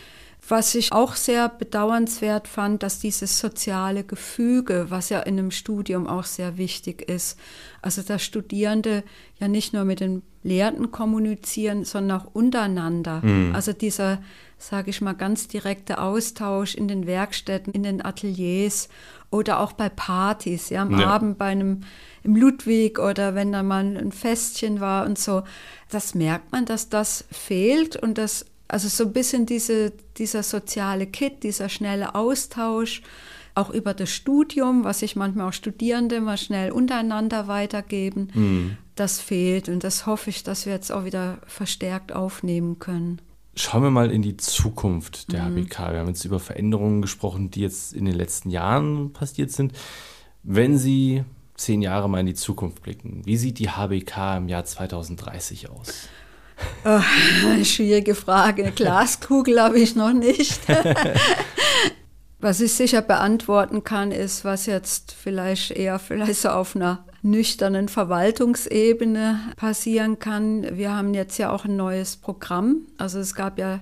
Was 0.49 0.75
ich 0.75 0.93
auch 0.93 1.15
sehr 1.15 1.49
bedauernswert 1.49 2.49
fand, 2.49 2.83
dass 2.83 2.99
dieses 2.99 3.39
soziale 3.39 4.05
Gefüge, 4.05 4.87
was 4.91 5.09
ja 5.09 5.21
in 5.21 5.39
einem 5.39 5.51
Studium 5.51 6.07
auch 6.07 6.25
sehr 6.25 6.59
wichtig 6.59 7.09
ist, 7.09 7.39
also 7.81 8.03
dass 8.03 8.23
Studierende 8.23 9.05
ja 9.41 9.49
nicht 9.49 9.73
nur 9.73 9.85
mit 9.85 10.01
den 10.01 10.23
Lehrenden 10.43 10.91
kommunizieren, 10.91 11.85
sondern 11.85 12.21
auch 12.21 12.35
untereinander. 12.35 13.23
Mhm. 13.25 13.55
Also 13.55 13.73
dieser, 13.73 14.23
sage 14.59 14.91
ich 14.91 15.01
mal, 15.01 15.15
ganz 15.15 15.49
direkte 15.49 15.99
Austausch 15.99 16.75
in 16.75 16.89
den 16.89 17.07
Werkstätten, 17.07 17.73
in 17.73 17.83
den 17.83 18.05
Ateliers 18.05 18.91
oder 19.31 19.61
auch 19.61 19.73
bei 19.73 19.89
Partys, 19.89 20.69
ja, 20.69 20.83
am 20.83 21.01
ja. 21.01 21.07
Abend 21.07 21.39
bei 21.39 21.47
einem 21.47 21.81
im 22.23 22.37
Ludwig 22.37 22.99
oder 22.99 23.35
wenn 23.35 23.53
da 23.53 23.63
mal 23.63 23.97
ein 23.97 24.13
Festchen 24.13 24.81
war 24.81 25.07
und 25.07 25.19
so. 25.19 25.43
Das 25.91 26.15
merkt 26.15 26.53
man, 26.53 26.67
dass 26.67 26.91
das 26.91 27.25
fehlt 27.31 27.97
und 27.97 28.19
das 28.19 28.45
also 28.69 28.89
so 28.89 29.05
ein 29.05 29.13
bisschen 29.13 29.47
diese, 29.47 29.93
dieser 30.17 30.43
soziale 30.43 31.07
Kit, 31.07 31.43
dieser 31.43 31.69
schnelle 31.69 32.15
Austausch, 32.15 33.03
auch 33.55 33.71
über 33.71 33.95
das 33.95 34.11
Studium, 34.11 34.85
was 34.85 35.01
sich 35.01 35.17
manchmal 35.17 35.49
auch 35.49 35.53
Studierende 35.53 36.21
mal 36.21 36.37
schnell 36.37 36.73
untereinander 36.73 37.47
weitergeben. 37.47 38.29
Mhm. 38.35 38.77
Das 38.97 39.21
fehlt 39.21 39.69
und 39.69 39.85
das 39.85 40.07
hoffe 40.07 40.31
ich, 40.31 40.43
dass 40.43 40.67
wir 40.67 40.73
jetzt 40.73 40.91
auch 40.91 41.05
wieder 41.05 41.39
verstärkt 41.47 42.13
aufnehmen 42.13 42.79
können. 42.79 43.21
Schauen 43.57 43.85
wir 43.85 43.91
mal 43.91 44.11
in 44.11 44.23
die 44.23 44.37
Zukunft 44.37 45.33
der 45.33 45.45
mhm. 45.45 45.67
HBK. 45.67 45.93
Wir 45.93 46.01
haben 46.01 46.09
jetzt 46.09 46.25
über 46.25 46.41
Veränderungen 46.41 47.03
gesprochen, 47.03 47.51
die 47.51 47.61
jetzt 47.61 47.93
in 47.93 48.05
den 48.05 48.15
letzten 48.15 48.51
Jahren 48.51 49.13
passiert 49.13 49.53
sind. 49.53 49.73
Wenn 50.43 50.77
Sie 50.77 51.25
zehn 51.55 51.81
Jahre 51.81 52.11
mal 52.11 52.21
in 52.21 52.27
die 52.27 52.35
Zukunft 52.35 52.83
blicken, 52.83 53.23
wie 53.25 53.37
sieht 53.37 53.61
die 53.61 53.71
HBK 53.71 54.39
im 54.39 54.49
Jahr 54.49 54.65
2030 54.65 55.71
aus? 55.71 56.09
Oh, 56.85 57.65
schwierige 57.65 58.15
Frage. 58.15 58.63
Eine 58.63 58.73
Glaskugel 58.73 59.61
habe 59.61 59.79
ich 59.79 59.97
noch 59.97 60.13
nicht. 60.13 60.61
was 62.41 62.61
ich 62.61 62.73
sicher 62.75 63.03
beantworten 63.03 63.85
kann, 63.85 64.13
ist, 64.13 64.45
was 64.45 64.67
jetzt 64.67 65.13
vielleicht 65.13 65.71
eher 65.71 65.99
vielleicht 65.99 66.37
so 66.37 66.51
auf 66.51 66.77
einer 66.77 67.05
nüchternen 67.23 67.89
Verwaltungsebene 67.89 69.41
passieren 69.57 70.19
kann. 70.19 70.77
Wir 70.77 70.95
haben 70.95 71.15
jetzt 71.15 71.39
ja 71.39 71.51
auch 71.51 71.65
ein 71.65 71.77
neues 71.77 72.17
Programm. 72.17 72.83
Also 72.99 73.19
es 73.19 73.35
gab 73.35 73.59
ja 73.59 73.81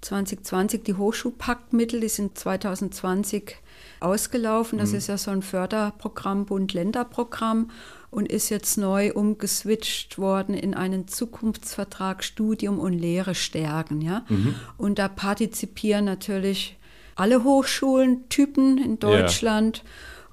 2020 0.00 0.84
die 0.84 0.94
Hochschulpaktmittel, 0.94 2.00
die 2.00 2.08
sind 2.08 2.38
2020 2.38 3.56
ausgelaufen. 4.00 4.78
Das 4.78 4.90
mhm. 4.90 4.96
ist 4.96 5.08
ja 5.08 5.18
so 5.18 5.30
ein 5.30 5.42
Förderprogramm, 5.42 6.46
Bund-Länder-Programm 6.46 7.70
und 8.10 8.30
ist 8.30 8.48
jetzt 8.48 8.78
neu 8.78 9.12
umgeswitcht 9.12 10.18
worden 10.18 10.54
in 10.54 10.74
einen 10.74 11.08
Zukunftsvertrag 11.08 12.24
Studium 12.24 12.78
und 12.78 12.94
Lehre 12.94 13.34
stärken. 13.34 14.00
Ja? 14.00 14.24
Mhm. 14.28 14.54
Und 14.76 14.98
da 14.98 15.08
partizipieren 15.08 16.04
natürlich 16.04 16.76
alle 17.16 17.44
Hochschulentypen 17.44 18.78
in 18.78 18.98
Deutschland. 18.98 19.78
Ja. 19.78 19.84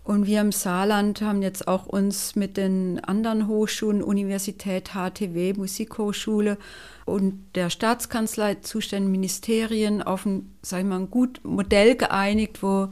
Und 0.05 0.27
wir 0.27 0.39
im 0.39 0.51
Saarland 0.51 1.21
haben 1.21 1.41
jetzt 1.41 1.67
auch 1.67 1.87
uns 1.87 2.35
mit 2.35 2.57
den 2.57 3.03
anderen 3.03 3.47
Hochschulen, 3.47 4.03
Universität, 4.03 4.91
HTW, 4.93 5.53
Musikhochschule 5.53 6.59
und 7.05 7.43
der 7.55 7.71
Staatskanzlei, 7.71 8.55
zuständigen 8.55 9.11
Ministerien 9.11 10.03
auf 10.03 10.27
ein, 10.27 10.55
sag 10.61 10.81
ich 10.81 10.85
mal, 10.85 10.99
ein 10.99 11.09
gut 11.09 11.39
Modell 11.43 11.95
geeinigt, 11.95 12.61
wo 12.61 12.89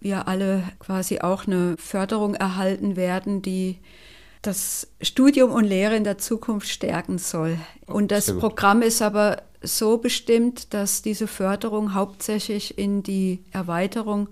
wir 0.00 0.28
alle 0.28 0.62
quasi 0.80 1.20
auch 1.20 1.46
eine 1.46 1.76
Förderung 1.78 2.34
erhalten 2.34 2.94
werden, 2.94 3.40
die 3.40 3.78
das 4.42 4.88
Studium 5.02 5.50
und 5.50 5.64
Lehre 5.64 5.96
in 5.96 6.04
der 6.04 6.18
Zukunft 6.18 6.68
stärken 6.68 7.18
soll. 7.18 7.58
Und 7.86 8.10
das 8.10 8.36
Programm 8.38 8.82
ist 8.82 9.02
aber 9.02 9.42
so 9.62 9.98
bestimmt, 9.98 10.72
dass 10.72 11.02
diese 11.02 11.26
Förderung 11.26 11.94
hauptsächlich 11.94 12.78
in 12.78 13.02
die 13.02 13.44
Erweiterung 13.50 14.28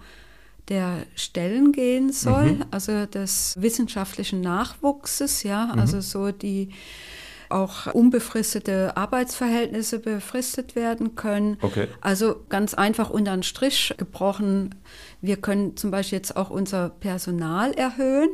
der 0.69 1.05
Stellen 1.15 1.73
gehen 1.73 2.13
soll, 2.13 2.53
mhm. 2.53 2.65
also 2.71 3.07
des 3.07 3.55
wissenschaftlichen 3.59 4.41
Nachwuchses, 4.41 5.43
ja, 5.43 5.67
mhm. 5.67 5.81
also 5.81 6.01
so 6.01 6.31
die 6.31 6.71
auch 7.51 7.87
unbefristete 7.95 8.95
Arbeitsverhältnisse 8.95 10.01
befristet 10.01 10.77
werden 10.77 11.15
können. 11.15 11.57
Okay. 11.63 11.89
Also 12.03 12.45
ganz 12.51 12.75
einfach 12.75 13.09
unter 13.09 13.33
den 13.33 13.43
Strich 13.43 13.95
gebrochen, 13.97 14.75
wir 15.23 15.39
können 15.39 15.75
zum 15.77 15.91
Beispiel 15.91 16.19
jetzt 16.19 16.37
auch 16.37 16.51
unser 16.51 16.91
Personal 16.91 17.73
erhöhen 17.73 18.31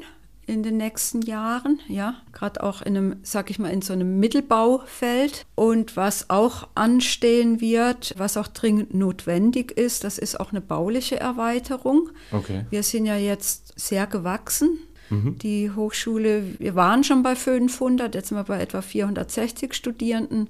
in 0.46 0.62
den 0.62 0.76
nächsten 0.76 1.22
Jahren, 1.22 1.80
ja, 1.88 2.16
gerade 2.32 2.62
auch 2.62 2.82
in 2.82 2.96
einem, 2.96 3.16
sag 3.22 3.50
ich 3.50 3.58
mal, 3.58 3.70
in 3.70 3.82
so 3.82 3.92
einem 3.92 4.18
Mittelbaufeld. 4.20 5.46
Und 5.54 5.96
was 5.96 6.30
auch 6.30 6.68
anstehen 6.74 7.60
wird, 7.60 8.14
was 8.16 8.36
auch 8.36 8.48
dringend 8.48 8.94
notwendig 8.94 9.72
ist, 9.72 10.04
das 10.04 10.18
ist 10.18 10.38
auch 10.38 10.50
eine 10.50 10.60
bauliche 10.60 11.18
Erweiterung. 11.18 12.10
Okay. 12.32 12.66
Wir 12.70 12.82
sind 12.82 13.06
ja 13.06 13.16
jetzt 13.16 13.78
sehr 13.78 14.06
gewachsen. 14.06 14.78
Mhm. 15.10 15.38
Die 15.38 15.70
Hochschule, 15.70 16.58
wir 16.58 16.74
waren 16.74 17.04
schon 17.04 17.22
bei 17.22 17.36
500, 17.36 18.14
jetzt 18.14 18.28
sind 18.28 18.38
wir 18.38 18.44
bei 18.44 18.60
etwa 18.60 18.80
460 18.80 19.74
Studierenden 19.74 20.48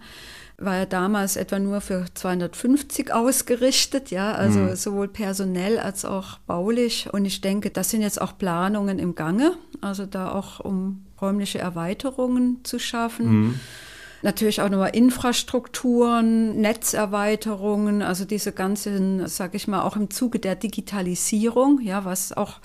war 0.57 0.77
ja 0.77 0.87
damals 0.87 1.37
etwa 1.37 1.59
nur 1.59 1.81
für 1.81 2.07
250 2.15 3.13
ausgerichtet, 3.13 4.11
ja, 4.11 4.33
also 4.33 4.61
mhm. 4.61 4.77
sowohl 4.77 5.09
personell 5.09 5.79
als 5.79 6.05
auch 6.05 6.39
baulich. 6.47 7.09
Und 7.13 7.25
ich 7.25 7.41
denke, 7.41 7.71
das 7.71 7.91
sind 7.91 8.03
jetzt 8.03 8.21
auch 8.21 8.39
Planungen 8.39 8.99
im 8.99 9.15
Gange, 9.15 9.53
also 9.81 10.07
da 10.07 10.31
auch 10.33 10.61
um 10.61 11.05
räumliche 11.21 11.59
Erweiterungen 11.59 12.61
zu 12.63 12.79
schaffen. 12.79 13.27
Mhm. 13.27 13.61
Natürlich 14.23 14.63
auch 14.63 14.71
nochmal 14.71 14.97
Infrastrukturen, 14.97 16.59
Netzerweiterungen, 16.61 18.01
also 18.01 18.25
diese 18.25 18.53
ganzen, 18.53 19.27
sag 19.27 19.55
ich 19.55 19.69
mal, 19.69 19.83
auch 19.83 19.97
im 19.97 20.09
Zuge 20.09 20.39
der 20.39 20.55
Digitalisierung, 20.55 21.81
ja, 21.83 22.05
was 22.05 22.35
auch 22.35 22.61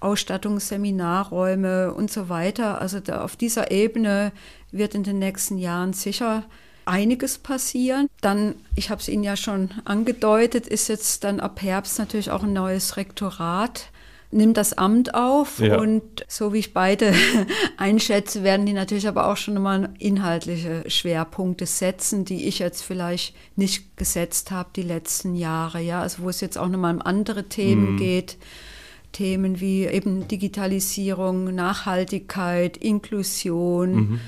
Ausstattung, 0.00 0.58
Seminarräume 0.58 1.94
und 1.94 2.10
so 2.10 2.28
weiter. 2.28 2.80
Also 2.80 3.00
da, 3.00 3.22
auf 3.22 3.36
dieser 3.36 3.70
Ebene 3.70 4.32
wird 4.72 4.94
in 4.94 5.04
den 5.04 5.18
nächsten 5.18 5.58
Jahren 5.58 5.92
sicher 5.92 6.44
einiges 6.86 7.38
passieren. 7.38 8.08
Dann, 8.20 8.54
ich 8.74 8.90
habe 8.90 9.00
es 9.00 9.08
Ihnen 9.08 9.24
ja 9.24 9.36
schon 9.36 9.70
angedeutet, 9.84 10.66
ist 10.66 10.88
jetzt 10.88 11.24
dann 11.24 11.40
ab 11.40 11.60
Herbst 11.60 11.98
natürlich 11.98 12.30
auch 12.30 12.42
ein 12.42 12.52
neues 12.52 12.96
Rektorat 12.96 13.90
nimmt 14.30 14.56
das 14.56 14.72
Amt 14.72 15.14
auf 15.14 15.60
ja. 15.60 15.78
und 15.78 16.02
so 16.28 16.52
wie 16.52 16.58
ich 16.58 16.74
beide 16.74 17.12
einschätze, 17.76 18.42
werden 18.42 18.66
die 18.66 18.72
natürlich 18.72 19.08
aber 19.08 19.28
auch 19.28 19.36
schon 19.36 19.54
nochmal 19.54 19.90
inhaltliche 19.98 20.84
Schwerpunkte 20.88 21.66
setzen, 21.66 22.24
die 22.24 22.46
ich 22.46 22.58
jetzt 22.58 22.82
vielleicht 22.82 23.34
nicht 23.56 23.96
gesetzt 23.96 24.50
habe 24.50 24.70
die 24.74 24.82
letzten 24.82 25.36
Jahre, 25.36 25.80
ja, 25.80 26.02
also 26.02 26.22
wo 26.22 26.28
es 26.28 26.40
jetzt 26.40 26.58
auch 26.58 26.68
nochmal 26.68 26.94
um 26.94 27.02
andere 27.02 27.44
Themen 27.44 27.92
mhm. 27.92 27.96
geht. 27.98 28.36
Themen 29.12 29.60
wie 29.60 29.86
eben 29.86 30.28
Digitalisierung, 30.28 31.54
Nachhaltigkeit, 31.54 32.76
Inklusion. 32.76 33.94
Mhm 33.94 34.20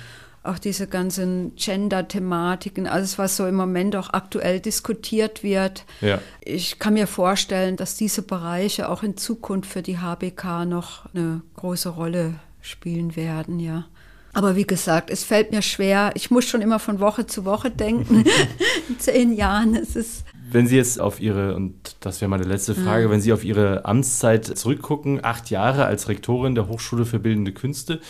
auch 0.42 0.58
diese 0.58 0.86
ganzen 0.86 1.54
Gender-Thematiken, 1.56 2.86
alles, 2.86 3.18
was 3.18 3.36
so 3.36 3.46
im 3.46 3.54
Moment 3.54 3.96
auch 3.96 4.10
aktuell 4.12 4.60
diskutiert 4.60 5.42
wird. 5.42 5.84
Ja. 6.00 6.20
Ich 6.40 6.78
kann 6.78 6.94
mir 6.94 7.06
vorstellen, 7.06 7.76
dass 7.76 7.96
diese 7.96 8.22
Bereiche 8.22 8.88
auch 8.88 9.02
in 9.02 9.16
Zukunft 9.16 9.70
für 9.70 9.82
die 9.82 9.98
HBK 9.98 10.64
noch 10.64 11.12
eine 11.14 11.42
große 11.56 11.90
Rolle 11.90 12.34
spielen 12.60 13.16
werden, 13.16 13.60
ja. 13.60 13.86
Aber 14.34 14.56
wie 14.56 14.66
gesagt, 14.66 15.10
es 15.10 15.24
fällt 15.24 15.50
mir 15.50 15.62
schwer. 15.62 16.12
Ich 16.14 16.30
muss 16.30 16.44
schon 16.44 16.60
immer 16.60 16.78
von 16.78 17.00
Woche 17.00 17.26
zu 17.26 17.44
Woche 17.44 17.70
denken. 17.70 18.24
in 18.88 18.98
zehn 18.98 19.32
Jahren 19.32 19.74
ist 19.74 19.96
es. 19.96 20.22
Wenn 20.50 20.66
Sie 20.66 20.76
jetzt 20.76 21.00
auf 21.00 21.20
Ihre, 21.20 21.54
und 21.54 21.74
das 22.00 22.20
wäre 22.20 22.30
meine 22.30 22.44
letzte 22.44 22.74
Frage, 22.74 23.04
ja. 23.04 23.10
wenn 23.10 23.20
Sie 23.20 23.32
auf 23.32 23.44
Ihre 23.44 23.84
Amtszeit 23.84 24.44
zurückgucken, 24.44 25.24
acht 25.24 25.50
Jahre 25.50 25.84
als 25.84 26.08
Rektorin 26.08 26.54
der 26.54 26.68
Hochschule 26.68 27.04
für 27.04 27.18
Bildende 27.18 27.52
Künste, 27.52 28.00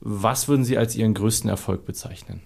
was 0.00 0.48
würden 0.48 0.64
Sie 0.64 0.78
als 0.78 0.94
Ihren 0.94 1.14
größten 1.14 1.48
Erfolg 1.48 1.86
bezeichnen? 1.86 2.40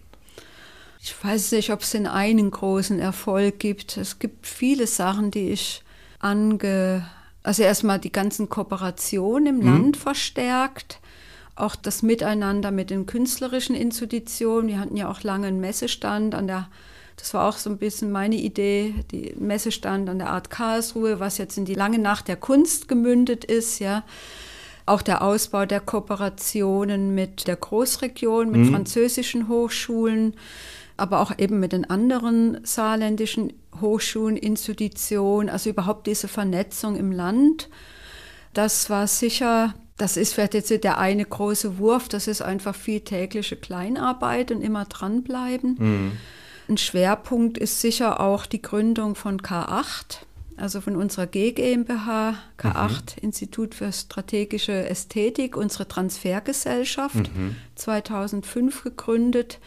Ich 1.02 1.14
weiß 1.22 1.52
nicht, 1.52 1.70
ob 1.72 1.80
es 1.80 1.90
den 1.90 2.06
einen 2.06 2.50
großen 2.50 2.98
Erfolg 2.98 3.58
gibt. 3.58 3.96
Es 3.96 4.18
gibt 4.18 4.46
viele 4.46 4.86
Sachen, 4.86 5.30
die 5.30 5.50
ich 5.50 5.82
ange... 6.18 7.06
Also 7.42 7.62
erstmal 7.62 7.98
die 7.98 8.12
ganzen 8.12 8.50
Kooperationen 8.50 9.46
im 9.46 9.56
mhm. 9.60 9.66
Land 9.66 9.96
verstärkt, 9.96 11.00
auch 11.56 11.74
das 11.74 12.02
Miteinander 12.02 12.70
mit 12.70 12.90
den 12.90 13.06
künstlerischen 13.06 13.74
Institutionen. 13.74 14.68
Wir 14.68 14.78
hatten 14.78 14.96
ja 14.96 15.10
auch 15.10 15.22
lange 15.22 15.46
einen 15.46 15.60
Messestand 15.60 16.34
an 16.34 16.46
der 16.46 16.68
das 17.20 17.34
war 17.34 17.48
auch 17.48 17.58
so 17.58 17.70
ein 17.70 17.76
bisschen 17.78 18.10
meine 18.10 18.36
Idee, 18.36 18.94
die 19.10 19.34
Messestand 19.38 20.08
an 20.08 20.18
der 20.18 20.30
Art 20.30 20.50
Karlsruhe, 20.50 21.20
was 21.20 21.38
jetzt 21.38 21.58
in 21.58 21.66
die 21.66 21.74
lange 21.74 21.98
Nacht 21.98 22.28
der 22.28 22.36
Kunst 22.36 22.88
gemündet 22.88 23.44
ist, 23.44 23.78
ja. 23.78 24.04
Auch 24.90 25.03
der 25.03 25.22
Ausbau 25.22 25.66
der 25.66 25.79
Kooperationen 25.79 27.14
mit 27.14 27.46
der 27.46 27.55
Großregion, 27.55 28.50
mit 28.50 28.62
mhm. 28.62 28.72
französischen 28.72 29.46
Hochschulen, 29.46 30.35
aber 30.96 31.20
auch 31.20 31.31
eben 31.38 31.61
mit 31.61 31.70
den 31.70 31.88
anderen 31.88 32.59
saarländischen 32.64 33.53
Hochschulen, 33.81 34.37
Institutionen, 34.37 35.48
also 35.48 35.70
überhaupt 35.70 36.09
diese 36.09 36.26
Vernetzung 36.26 36.96
im 36.96 37.12
Land. 37.12 37.68
Das 38.53 38.90
war 38.90 39.07
sicher, 39.07 39.74
das 39.96 40.16
ist 40.16 40.35
vielleicht 40.35 40.55
jetzt 40.55 40.70
der 40.83 40.98
eine 40.98 41.24
große 41.24 41.79
Wurf, 41.79 42.09
das 42.09 42.26
ist 42.26 42.42
einfach 42.42 42.74
viel 42.74 43.03
tägliche 43.03 43.55
Kleinarbeit 43.55 44.50
und 44.50 44.61
immer 44.61 44.87
dranbleiben. 44.87 45.76
Mhm. 45.79 46.12
Ein 46.68 46.79
Schwerpunkt 46.79 47.59
ist 47.59 47.81
sicher 47.81 48.18
auch 48.18 48.44
die 48.44 48.61
Gründung 48.61 49.14
von 49.14 49.40
K8 49.40 50.24
also 50.60 50.80
von 50.80 50.96
unserer 50.96 51.26
G 51.26 51.52
GmbH, 51.52 52.34
K8, 52.58 52.88
mhm. 52.88 53.22
Institut 53.22 53.74
für 53.74 53.92
strategische 53.92 54.88
Ästhetik, 54.88 55.56
unsere 55.56 55.88
Transfergesellschaft, 55.88 57.34
mhm. 57.34 57.56
2005 57.74 58.84
gegründet, 58.84 59.58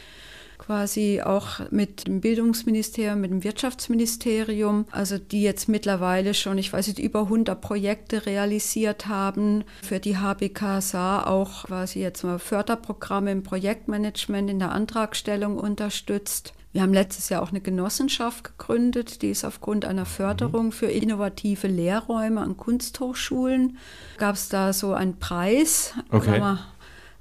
quasi 0.58 1.22
auch 1.22 1.60
mit 1.72 2.08
dem 2.08 2.22
Bildungsministerium, 2.22 3.20
mit 3.20 3.32
dem 3.32 3.44
Wirtschaftsministerium, 3.44 4.86
also 4.92 5.18
die 5.18 5.42
jetzt 5.42 5.68
mittlerweile 5.68 6.34
schon, 6.34 6.58
ich 6.58 6.72
weiß 6.72 6.88
nicht, 6.88 7.00
über 7.00 7.24
100 7.24 7.60
Projekte 7.60 8.26
realisiert 8.26 9.08
haben, 9.08 9.66
für 9.82 10.00
die 10.00 10.18
HBK 10.18 10.82
Saar 10.82 11.28
auch 11.28 11.66
quasi 11.66 12.00
jetzt 12.00 12.24
mal 12.24 12.40
Förderprogramme 12.40 13.32
im 13.32 13.44
Projektmanagement 13.44 14.50
in 14.50 14.60
der 14.60 14.72
Antragstellung 14.72 15.58
unterstützt. 15.58 16.54
Wir 16.74 16.82
haben 16.82 16.94
letztes 16.94 17.30
Jahr 17.30 17.44
auch 17.44 17.52
eine 17.52 17.62
Genossenschaft 17.62 18.44
gegründet, 18.44 19.22
die 19.22 19.30
ist 19.30 19.46
aufgrund 19.46 19.86
einer 19.86 20.08
Förderung 20.08 20.72
für 20.72 20.88
innovative 20.88 21.68
Lehrräume 21.68 22.42
an 22.42 22.58
Kunsthochschulen. 22.58 23.78
Gab 24.18 24.34
es 24.36 24.50
da 24.50 24.74
so 24.74 24.94
einen 24.94 25.20
Preis. 25.20 25.94
Okay. 26.10 26.42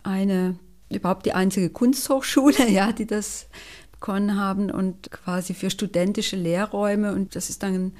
Eine, 0.02 0.58
überhaupt 0.88 1.26
die 1.26 1.34
einzige 1.34 1.68
Kunsthochschule, 1.68 2.66
ja, 2.70 2.92
die 2.92 3.06
das 3.06 3.46
bekommen 3.92 4.40
haben 4.40 4.70
und 4.70 5.10
quasi 5.10 5.52
für 5.52 5.68
studentische 5.68 6.36
Lehrräume. 6.36 7.12
Und 7.12 7.36
das 7.36 7.50
ist 7.50 7.62
dann 7.62 7.92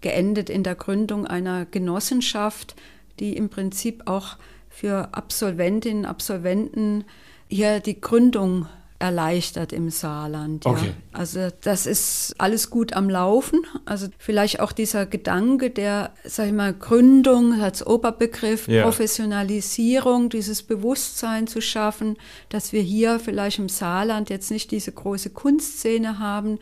geendet 0.00 0.48
in 0.48 0.62
der 0.62 0.76
Gründung 0.76 1.26
einer 1.26 1.66
Genossenschaft, 1.66 2.76
die 3.18 3.36
im 3.36 3.48
Prinzip 3.50 4.04
auch 4.06 4.36
für 4.68 5.12
Absolventinnen, 5.12 6.06
Absolventen 6.06 7.04
hier 7.48 7.80
die 7.80 8.00
Gründung 8.00 8.66
erleichtert 9.00 9.72
im 9.72 9.90
Saarland. 9.90 10.64
Ja. 10.66 10.70
Okay. 10.70 10.92
Also 11.12 11.48
das 11.62 11.86
ist 11.86 12.34
alles 12.38 12.70
gut 12.70 12.92
am 12.92 13.08
Laufen. 13.10 13.64
Also 13.86 14.06
vielleicht 14.18 14.60
auch 14.60 14.72
dieser 14.72 15.06
Gedanke 15.06 15.70
der, 15.70 16.12
sag 16.24 16.46
ich 16.46 16.52
mal, 16.52 16.74
Gründung 16.74 17.60
als 17.60 17.84
Oberbegriff, 17.84 18.68
Ja. 18.68 18.82
Professionalisierung, 18.82 20.28
dieses 20.28 20.62
Bewusstsein 20.62 21.46
zu 21.46 21.60
schaffen, 21.62 22.16
dass 22.50 22.72
wir 22.72 22.82
hier 22.82 23.18
vielleicht 23.18 23.58
im 23.58 23.70
Saarland 23.70 24.28
jetzt 24.30 24.50
nicht 24.50 24.70
diese 24.70 24.92
große 24.92 25.30
Kunstszene 25.30 26.18
haben, 26.18 26.58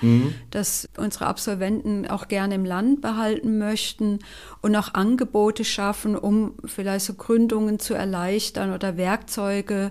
dass 0.50 0.88
unsere 0.96 1.26
Absolventen 1.26 2.06
auch 2.06 2.28
gerne 2.28 2.54
im 2.54 2.64
Land 2.64 3.00
behalten 3.00 3.58
möchten 3.58 4.20
und 4.62 4.76
auch 4.76 4.94
Angebote 4.94 5.64
schaffen, 5.64 6.16
um 6.16 6.54
vielleicht 6.64 7.04
so 7.04 7.14
Gründungen 7.14 7.80
zu 7.80 7.94
erleichtern 7.94 8.72
oder 8.72 8.96
Werkzeuge 8.96 9.90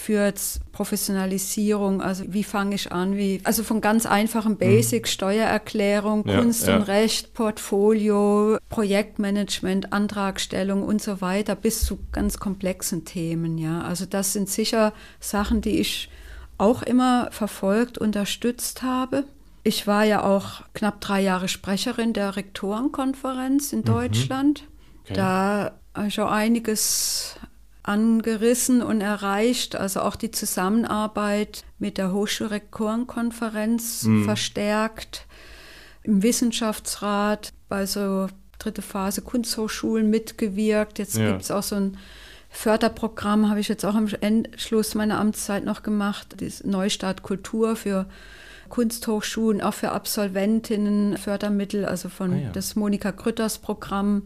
für 0.00 0.32
Professionalisierung, 0.72 2.00
also 2.00 2.24
wie 2.28 2.42
fange 2.42 2.74
ich 2.74 2.90
an, 2.90 3.16
wie, 3.16 3.40
also 3.44 3.62
von 3.62 3.80
ganz 3.80 4.06
einfachen 4.06 4.56
Basics, 4.56 5.12
Steuererklärung, 5.12 6.26
Ja, 6.26 6.40
Kunst 6.40 6.66
ja. 6.66 6.76
und 6.76 6.82
Recht, 6.82 7.34
Portfolio, 7.34 8.56
Projektmanagement, 8.70 9.92
Antragstellung 9.92 10.82
und 10.82 11.02
so 11.02 11.20
weiter, 11.20 11.54
bis 11.54 11.84
zu 11.84 11.98
ganz 12.12 12.38
komplexen 12.38 13.04
Themen, 13.04 13.58
ja. 13.58 13.82
Also 13.82 14.06
das 14.06 14.32
sind 14.32 14.48
sicher 14.48 14.92
Sachen, 15.20 15.60
die 15.60 15.78
ich 15.78 16.08
auch 16.56 16.82
immer 16.82 17.28
verfolgt, 17.30 17.98
unterstützt 17.98 18.82
habe. 18.82 19.24
Ich 19.62 19.86
war 19.86 20.04
ja 20.04 20.24
auch 20.24 20.62
knapp 20.72 21.00
drei 21.00 21.20
Jahre 21.20 21.48
Sprecherin 21.48 22.14
der 22.14 22.36
Rektorenkonferenz 22.36 23.72
in 23.72 23.84
Deutschland. 23.84 24.64
Okay. 25.04 25.14
Da 25.14 25.72
habe 25.94 26.08
ich 26.08 26.20
auch 26.20 26.30
einiges 26.30 27.36
angerissen 27.90 28.82
und 28.82 29.00
erreicht, 29.00 29.74
also 29.74 30.00
auch 30.00 30.14
die 30.14 30.30
Zusammenarbeit 30.30 31.64
mit 31.80 31.98
der 31.98 32.12
Hochschulrektorenkonferenz 32.12 34.08
verstärkt, 34.24 35.26
im 36.04 36.22
Wissenschaftsrat 36.22 37.52
bei 37.68 37.86
so 37.86 38.28
dritte 38.60 38.82
Phase 38.82 39.22
Kunsthochschulen 39.22 40.08
mitgewirkt. 40.08 40.98
Jetzt 41.00 41.16
Ja. 41.16 41.30
gibt 41.30 41.42
es 41.42 41.50
auch 41.50 41.64
so 41.64 41.76
ein 41.76 41.96
Förderprogramm, 42.48 43.48
habe 43.50 43.60
ich 43.60 43.68
jetzt 43.68 43.84
auch 43.84 43.94
am 43.94 44.08
Endschluss 44.20 44.94
meiner 44.94 45.18
Amtszeit 45.18 45.64
noch 45.64 45.82
gemacht, 45.82 46.36
das 46.38 46.62
Neustart 46.64 47.22
Kultur 47.22 47.74
für 47.74 48.06
Kunsthochschulen, 48.68 49.62
auch 49.62 49.74
für 49.74 49.90
Absolventinnen, 49.90 51.16
Fördermittel, 51.16 51.84
also 51.84 52.08
von 52.08 52.32
Ah 52.32 52.36
ja. 52.38 52.50
das 52.50 52.76
Monika 52.76 53.10
Grütters 53.10 53.58
Programm. 53.58 54.22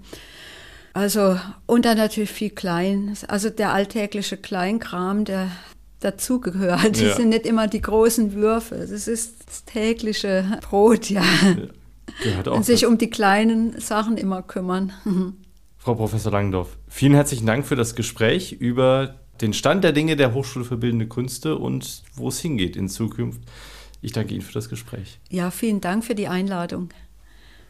Also, 0.94 1.38
und 1.66 1.84
dann 1.84 1.98
natürlich 1.98 2.30
viel 2.30 2.50
Klein, 2.50 3.16
also 3.28 3.50
der 3.50 3.72
alltägliche 3.72 4.36
Kleinkram, 4.36 5.24
der 5.24 5.50
dazugehört. 6.00 6.92
Das 6.92 7.00
Ja. 7.00 7.16
sind 7.16 7.30
nicht 7.30 7.46
immer 7.46 7.66
die 7.66 7.80
großen 7.82 8.32
Würfe, 8.34 8.76
das 8.76 9.08
ist 9.08 9.46
das 9.46 9.64
tägliche 9.64 10.58
Brot, 10.62 11.10
ja. 11.10 11.22
Gehört 12.22 12.46
auch 12.48 12.56
Und 12.56 12.64
sich 12.64 12.82
dazu. 12.82 12.92
um 12.92 12.98
die 12.98 13.10
kleinen 13.10 13.80
Sachen 13.80 14.16
immer 14.16 14.42
kümmern. 14.42 14.92
Frau 15.78 15.94
Professor 15.94 16.30
Langendorf, 16.30 16.76
vielen 16.88 17.14
herzlichen 17.14 17.46
Dank 17.46 17.66
für 17.66 17.76
das 17.76 17.94
Gespräch 17.96 18.52
über 18.52 19.16
den 19.40 19.52
Stand 19.52 19.82
der 19.82 19.92
Dinge 19.92 20.14
der 20.14 20.32
Hochschule 20.32 20.64
für 20.64 20.76
Bildende 20.76 21.08
Künste 21.08 21.56
und 21.56 22.02
wo 22.14 22.28
es 22.28 22.38
hingeht 22.38 22.76
in 22.76 22.88
Zukunft. 22.88 23.40
Ich 24.00 24.12
danke 24.12 24.32
Ihnen 24.34 24.42
für 24.42 24.52
das 24.52 24.68
Gespräch. 24.68 25.18
Ja, 25.30 25.50
vielen 25.50 25.80
Dank 25.80 26.04
für 26.04 26.14
die 26.14 26.28
Einladung. 26.28 26.90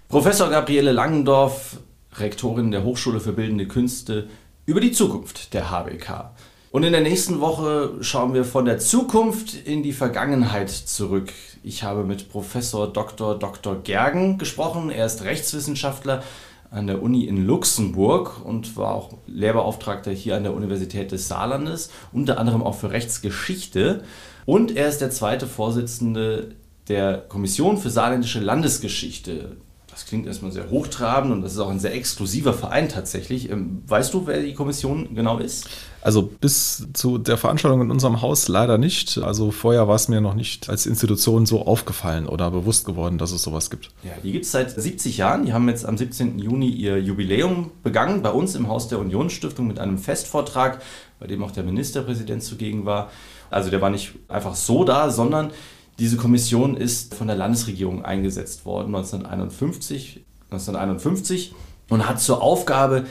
Professor 0.09 0.51
Gabriele 0.51 0.93
Langendorf, 0.93 1.79
Rektorin 2.16 2.70
der 2.70 2.85
Hochschule 2.85 3.20
für 3.20 3.33
Bildende 3.33 3.66
Künste, 3.66 4.29
über 4.66 4.81
die 4.81 4.92
Zukunft 4.92 5.53
der 5.55 5.70
HBK. 5.70 6.31
Und 6.70 6.83
in 6.83 6.92
der 6.92 7.03
nächsten 7.03 7.40
Woche 7.40 7.92
schauen 8.00 8.35
wir 8.35 8.44
von 8.44 8.64
der 8.64 8.79
Zukunft 8.79 9.55
in 9.55 9.83
die 9.83 9.92
Vergangenheit 9.92 10.70
zurück. 10.70 11.33
Ich 11.62 11.85
habe 11.85 12.03
mit 12.03 12.31
Professor 12.31 12.92
Dr. 12.92 13.38
Dr. 13.38 13.77
Gergen 13.77 14.38
gesprochen. 14.38 14.90
Er 14.90 15.07
ist 15.07 15.22
Rechtswissenschaftler 15.22 16.24
an 16.72 16.88
der 16.88 17.00
Uni 17.00 17.27
in 17.27 17.46
Luxemburg 17.46 18.44
und 18.44 18.77
war 18.77 18.92
auch 18.92 19.11
Lehrbeauftragter 19.29 20.11
hier 20.11 20.37
an 20.37 20.42
der 20.42 20.55
Universität 20.55 21.12
des 21.12 21.29
Saarlandes, 21.29 21.90
unter 22.12 22.38
anderem 22.38 22.64
auch 22.64 22.74
für 22.74 22.90
Rechtsgeschichte. 22.90 24.03
Und 24.44 24.77
er 24.77 24.88
ist 24.88 25.00
der 25.00 25.11
zweite 25.11 25.46
Vorsitzende 25.46 26.57
der 26.88 27.18
Kommission 27.18 27.79
für 27.79 27.90
saarländische 27.90 28.40
Landesgeschichte. 28.40 29.57
Das 29.95 30.07
klingt 30.07 30.27
erstmal 30.27 30.51
sehr 30.51 30.71
hochtrabend 30.71 31.33
und 31.33 31.43
das 31.43 31.53
ist 31.53 31.61
auch 31.61 31.71
ein 31.71 31.79
sehr 31.79 31.95
exklusiver 31.95 32.53
Verein 32.53 32.89
tatsächlich. 32.89 33.49
Ähm, 33.49 33.85
Weißt 33.87 34.13
du, 34.13 34.27
wer 34.27 34.43
die 34.43 34.53
Kommission 34.53 35.15
genau 35.15 35.39
ist? 35.39 35.69
Also 36.03 36.23
bis 36.23 36.89
zu 36.95 37.17
der 37.17 37.39
Veranstaltung 37.39 37.81
in 37.81 37.93
unserem 37.93 38.21
Haus 38.21 38.49
leider 38.49 38.77
nicht. 38.77 39.19
Also 39.19 39.53
vorher 39.53 39.87
war 39.87 39.95
es 39.95 40.09
mir 40.09 40.21
noch 40.21 40.35
nicht 40.35 40.69
als 40.69 40.87
Institution 40.87 41.47
so 41.47 41.65
aufgefallen 41.65 42.27
oder 42.27 42.51
bewusst 42.51 42.87
geworden, 42.87 43.19
dass 43.19 43.31
es 43.31 43.45
sowas 43.45 43.71
gibt. 43.71 43.93
Ja, 44.03 44.11
die 44.21 44.33
gibt 44.33 44.47
es 44.47 44.51
seit 44.51 44.73
70 44.73 45.17
Jahren. 45.17 45.47
Die 45.47 45.53
haben 45.53 45.69
jetzt 45.69 45.87
am 45.87 45.97
17. 45.97 46.41
Juni 46.41 46.71
ihr 46.71 47.01
Jubiläum 47.01 47.71
begangen 47.85 48.21
bei 48.21 48.31
uns 48.31 48.57
im 48.57 48.67
Haus 48.67 48.89
der 48.89 48.99
Unionsstiftung 48.99 49.69
mit 49.69 49.79
einem 49.79 49.99
Festvortrag, 49.99 50.83
bei 51.21 51.29
dem 51.29 51.45
auch 51.45 51.53
der 51.53 51.63
Ministerpräsident 51.63 52.43
zugegen 52.43 52.85
war. 52.85 53.13
Also 53.49 53.71
der 53.71 53.81
war 53.81 53.91
nicht 53.91 54.13
einfach 54.27 54.57
so 54.57 54.83
da, 54.83 55.09
sondern 55.11 55.53
diese 55.99 56.17
Kommission 56.17 56.77
ist 56.77 57.15
von 57.15 57.27
der 57.27 57.37
Landesregierung 57.37 58.05
eingesetzt 58.05 58.65
worden 58.65 58.95
1951, 58.95 60.25
1951 60.51 61.55
und 61.89 62.09
hat 62.09 62.21
zur 62.21 62.43
Aufgabe, 62.43 63.07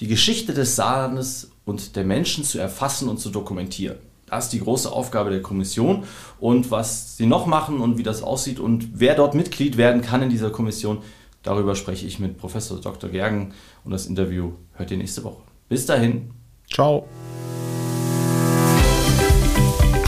die 0.00 0.06
Geschichte 0.06 0.54
des 0.54 0.76
Saarlandes 0.76 1.50
und 1.64 1.96
der 1.96 2.04
Menschen 2.04 2.44
zu 2.44 2.58
erfassen 2.58 3.08
und 3.08 3.18
zu 3.18 3.30
dokumentieren. 3.30 3.96
Das 4.26 4.44
ist 4.44 4.52
die 4.52 4.60
große 4.60 4.92
Aufgabe 4.92 5.30
der 5.30 5.42
Kommission. 5.42 6.04
Und 6.38 6.70
was 6.70 7.16
sie 7.16 7.26
noch 7.26 7.46
machen 7.46 7.80
und 7.80 7.98
wie 7.98 8.02
das 8.02 8.22
aussieht 8.22 8.60
und 8.60 8.88
wer 8.94 9.14
dort 9.14 9.34
Mitglied 9.34 9.76
werden 9.76 10.02
kann 10.02 10.22
in 10.22 10.30
dieser 10.30 10.50
Kommission, 10.50 10.98
darüber 11.42 11.74
spreche 11.74 12.06
ich 12.06 12.18
mit 12.18 12.38
Professor 12.38 12.80
Dr. 12.80 13.10
Gergen 13.10 13.54
und 13.84 13.90
das 13.90 14.06
Interview 14.06 14.52
hört 14.74 14.90
ihr 14.90 14.98
nächste 14.98 15.24
Woche. 15.24 15.42
Bis 15.68 15.86
dahin. 15.86 16.30
Ciao. 16.70 17.06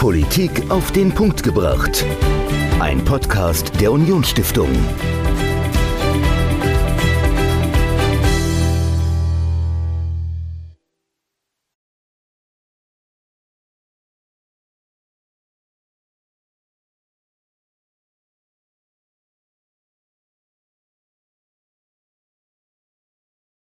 Politik 0.00 0.70
auf 0.70 0.92
den 0.92 1.12
Punkt 1.12 1.42
gebracht. 1.42 2.06
Ein 2.80 3.04
Podcast 3.04 3.78
der 3.82 3.92
Unionsstiftung. 3.92 4.70